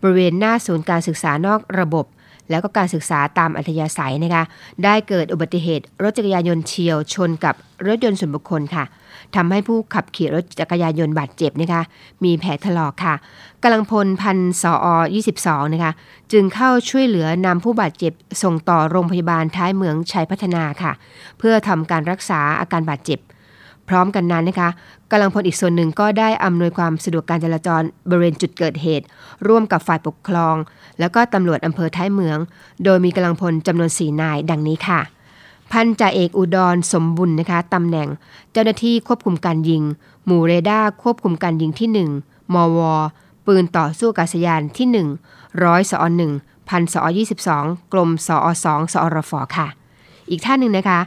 [0.00, 2.06] บริเวณหน้าศูนย์การศึกษานอกระบบ
[2.52, 4.44] แล้วก็การศึกษาตามอัธยาศัยนะคะ
[4.84, 7.54] ได้เกิดอุบัติเหตุรถจักรยานยนต์เฉียวชนกับ
[7.86, 8.84] รถยนต์ส่วนบุคคลค่ะ
[9.36, 11.82] ทำให้ผู้ขับขี่รถจักรยานยนต์บาดเจ็บนะคะ
[12.24, 13.14] มีแผลถลอกค่ะ
[13.62, 14.86] กำลังพลพันสออ
[15.34, 15.92] 22นะคะ
[16.32, 20.92] จึงเข้าช่วยเหลือนำผู้บาดเจ็บส่งต่อโรงพยาบาลท้ายเมืองชัยพัฒนาค่ะ
[21.38, 23.18] เพื่อทำการรักษาอาการบาดเจ็บ
[23.88, 24.68] พร้อมกันนั้นนะคะ
[25.14, 29.06] กำลังพลอีกส่วนหนึ่งก็ได้อำนวยความสะดวกการจราจรบริเวณจุดเกิดเหตุ
[29.48, 30.56] ร่วมกับฝ่ายปกครอง
[31.00, 32.38] แล้วก็ตำรวจอำเภอท้ายเมือง
[32.84, 35.00] โดยมีกำลังพลจำนวน4นายดังนี้ค่ะ
[35.72, 38.08] พันจ่าเอกอุดรสมบุญนะคะตำแหน่ง
[38.52, 39.82] เจ้าหน้าที่ควบคุมการยิง
[40.26, 42.78] หมู่เรดาร์ควบคุมการยิงที่ 1 มว
[43.46, 46.32] ปืนต่อสู้อากาศยานที่ 1 ร้อยสอหนึ่ง
[46.68, 47.02] พันสอ
[47.48, 49.66] 22กลมสอสองสอรฟค่ะ
[50.30, 51.00] อีกท่านหนึ่งนะคะ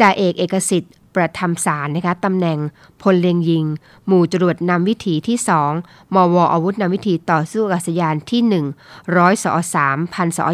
[0.00, 2.58] จ่าเอกเอกสิทธิ์ ประทำสารนะคะตำแหน่ง
[3.02, 3.64] พลเลียงยิง
[4.06, 5.38] หมู่จรวดนำวิถีที่
[5.76, 8.40] 2 มวอาวุธนำวิถีต่อสู้อากาศยานที่
[8.80, 9.52] 1ร้อยสอ
[9.84, 10.46] 3พันสอ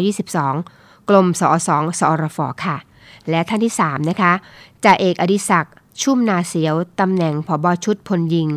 [0.51, 2.77] 22 กลมสอ2สอรฟค่ะ
[3.29, 4.33] และท่านที่ 3 นะคะ
[4.83, 8.49] จ่าเอกอดิศักดิ์ชุ่มนาเสียวตำแหน่งผบชุดพลยิง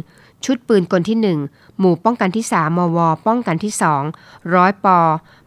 [0.44, 1.18] ชุดปืนกลที่
[1.52, 3.72] 1 หมู่ป้องกันที่ 3 มว ป้องกันที่
[4.12, 4.98] 2 ร้อยปอ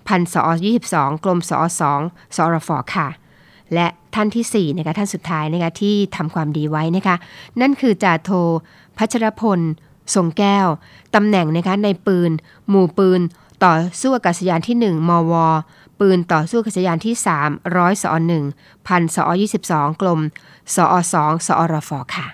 [0.07, 0.43] พันสอ
[0.85, 1.59] 22 กลมสอ
[1.97, 3.07] 2สอรฟค่ะ
[3.73, 7.15] และท่านที่4นะคะท่านสุดท้ายนะคะที่ทำความดีไว้นะคะ
[7.61, 8.31] นั่นคือจ่าโท
[8.97, 9.59] พัชรพล
[10.15, 10.67] ทรงแก้ว
[11.15, 12.31] ตำแหน่งนะคะในปืน
[12.69, 13.21] หมู่ปืน
[13.63, 15.33] ต่อสู้อากาศยานที่ 1 มว
[15.99, 17.15] ปืนต่อสู้อากาศยานที่
[17.45, 18.13] 3 ร้อยสอ
[18.51, 19.31] 1พันสอ
[19.65, 20.19] 22กลม
[20.75, 22.27] สอ2สอรฟค่ะ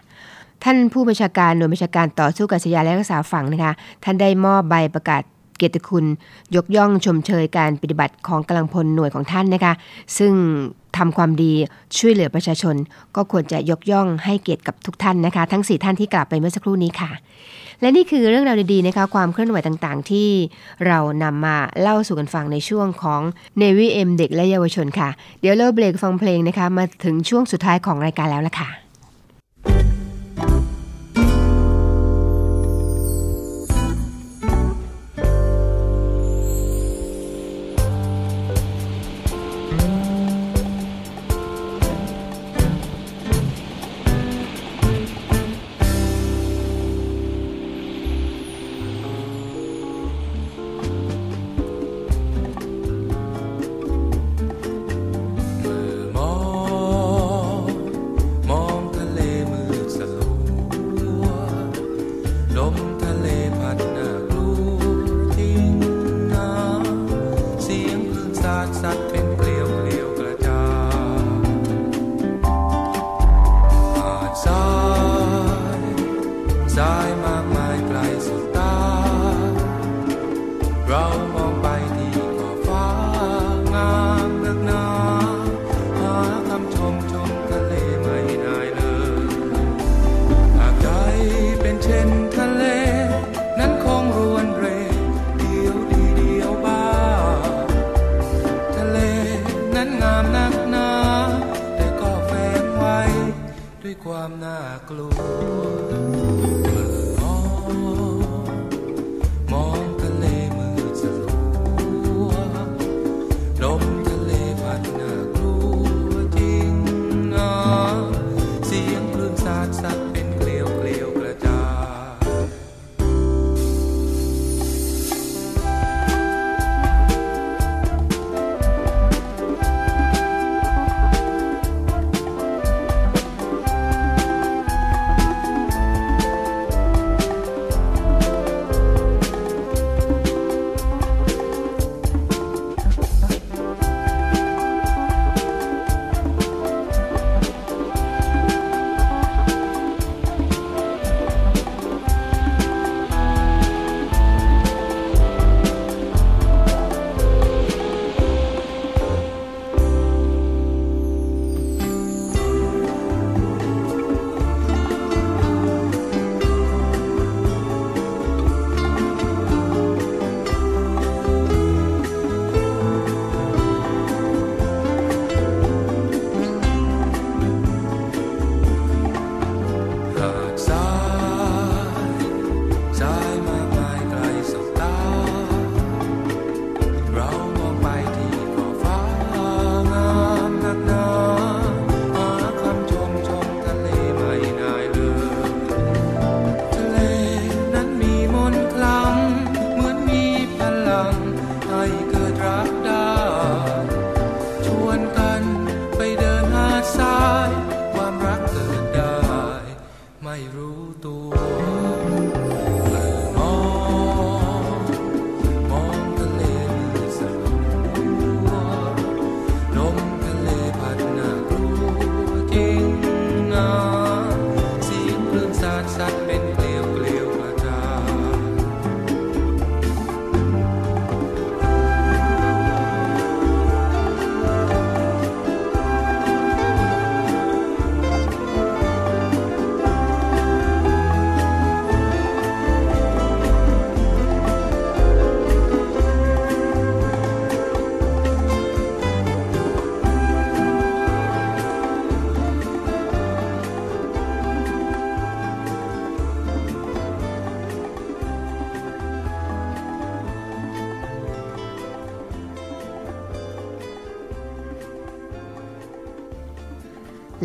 [0.64, 3.74] ท่านผู้บัญชาการหน่วยบัญชาการต่อสู้อากาศยานและรักษาฝั่งนะคะ
[4.04, 5.22] ท่านได้มอบใบประกาศ
[5.58, 6.06] เกียรติคุณ
[6.56, 9.74] ยกย่องชมเชยการปฏิบัติของกำลังพลหน่วยของท่านนะคะ
[10.18, 10.34] ซึ่ง
[10.98, 11.54] ทำความดี
[11.98, 12.76] ช่วยเหลือประชาชน
[13.16, 17.12] ก็ควรจะยกย่องให้เกียรติกับทุกท่านนะคะ ทั้ง 4 ท่านที่กล่าวไปเมื่อสักครู่นี้ค่ะ
[17.82, 20.30] และนี่คือเรื่องราวดีๆนะคะความเคลื่อนไหวต่างๆ ที่
[20.88, 23.22] เรานำมาเล่าสู่กันฟังในช่วงของ
[23.62, 25.10] Navy M เด็กและเยาวชนค่ะ
[25.42, 28.70] เดี๋ยวเราเบรกฟังเพลงนะคะ มาถึงช่วงสุดท้ายของรายการแล้วละค่ะ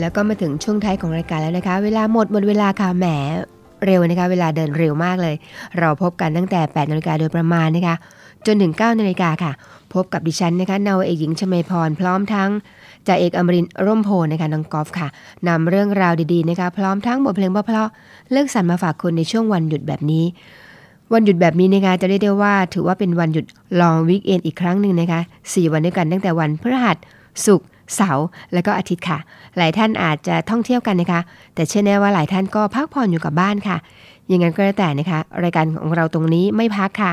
[0.03, 3.07] แล้วก็มาถึงช่วงท้ายของรายการแล้วนะคะ เวลาหมดหมดเวลาค่ะแหม
[3.84, 5.34] เร็วนะคะ เวลาเดินเร็วมากเลย
[5.78, 7.96] เราพบกันตั้งแต่8นาฬิกาโดยประมาณนะคะ
[8.46, 9.53] จนถึง9นาฬิกาค่ะ
[9.94, 12.50] พบกับดิฉันนะคะนาวเอกหญิงชมพรพร้อมทั้ง
[13.07, 15.09] จ่าเอกอมรินร่มโพนะคะน้องกอล์ฟค่ะ
[15.48, 20.24] นำเรื่องราวดีๆนะคะ พร้อมทั้งบทเพลงเพราะๆเลือกสรรมาฝากคุณในช่วงวันหยุดแบบนี้
[21.12, 23.44] วันหยุดแบบนี้นะคะจะเรียกได้ว่าถือว่าเป็นวันหยุด
[23.80, 26.96] ลองวิกเอนอีกครั้งหนึ่งนะคะ4วันด้วยกันตั้งแต่วันพฤหัส
[27.46, 29.18] ศุกร์ เสาร์และก็อาทิตย์ค่ะ
[29.59, 31.20] หลายท่านอาจจะท่องเที่ยวกันนะคะ
[31.55, 33.76] แต่เชื่อแน่ว่าหลายท่านก็พักผ่อนอยู่กับบ้านค่ะ
[34.30, 37.12] ย่างนั้นก็แล้วแต่นะคะ รายการของเราตรงนี้ไม่พักค่ะ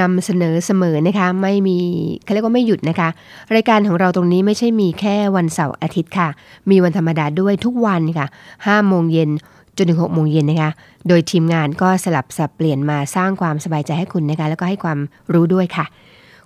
[0.00, 1.78] นำเสนอเสมอนะคะ ไม่มี
[2.24, 3.08] เขาเรียกว่าไม่หยุดนะคะ
[3.54, 6.28] รายการของเราตรงนี้ไม่ใช่มีแค่วันเสาร์อาทิตย์ค่ะ
[6.70, 9.30] มีวันธรรมดาด้วยทุกวันค่ะ5โมงเย็น
[9.76, 10.70] จนถึง6โมงเย็นนะคะ
[11.08, 14.98] โดยทีมงานก็สลับสับเปลี่ยนมาสร้างความสบายใจให้คุณนะคะ แล้วก็ให้ความ
[15.32, 15.86] รู้ด้วยค่ะ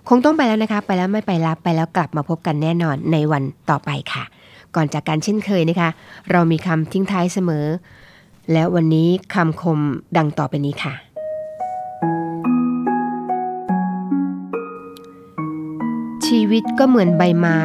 [0.09, 4.23] คงต้องไปแล้วนะคะ ไปแล้วไม่ไปรับไปแล้วกลับมาพบกันแน่นอนในวันต่อไปค่ะ
[4.75, 5.89] ก่อนจากการเช่นเคยนะคะ
[6.31, 7.65] เรามีคำทิ้งท้ายเสมอ
[8.51, 9.79] แล้ววันนี้คำคม
[10.17, 10.93] ดังต่อไปนี้ค่ะ
[16.25, 17.61] ชีวิตก็เหมือนใบไม้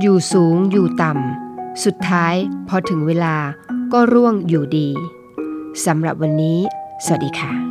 [0.00, 2.34] อยู่สูงอยู่ต่ำสุดท้าย
[2.68, 3.36] พอถึงเวลา
[3.92, 4.88] ก็ร่วงอยู่ดี
[5.86, 6.58] สำหรับวันนี้
[7.04, 7.69] สวัสดีค่ะ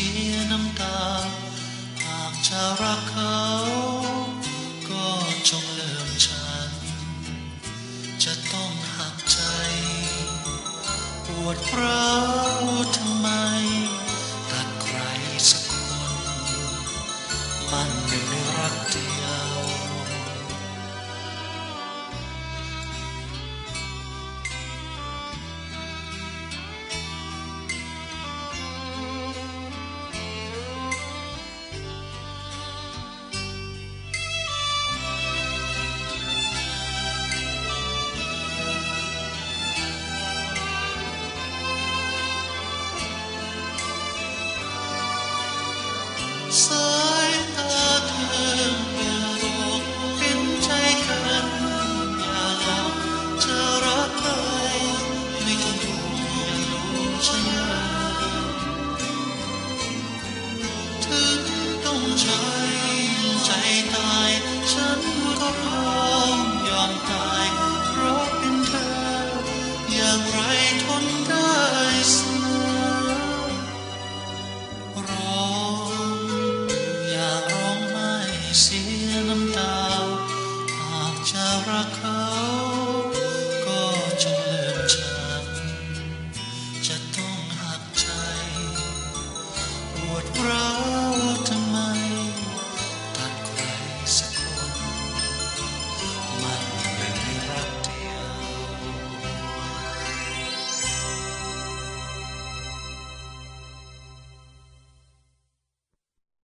[0.00, 1.00] สียน้ำตา
[2.04, 3.40] หากจะรักเขา
[4.88, 5.06] ก็
[5.48, 6.70] จงเลิมฉัน
[8.24, 9.40] จะต้องหักใจ
[11.26, 12.10] ปวดร้า
[12.64, 12.66] ว
[12.98, 13.00] ท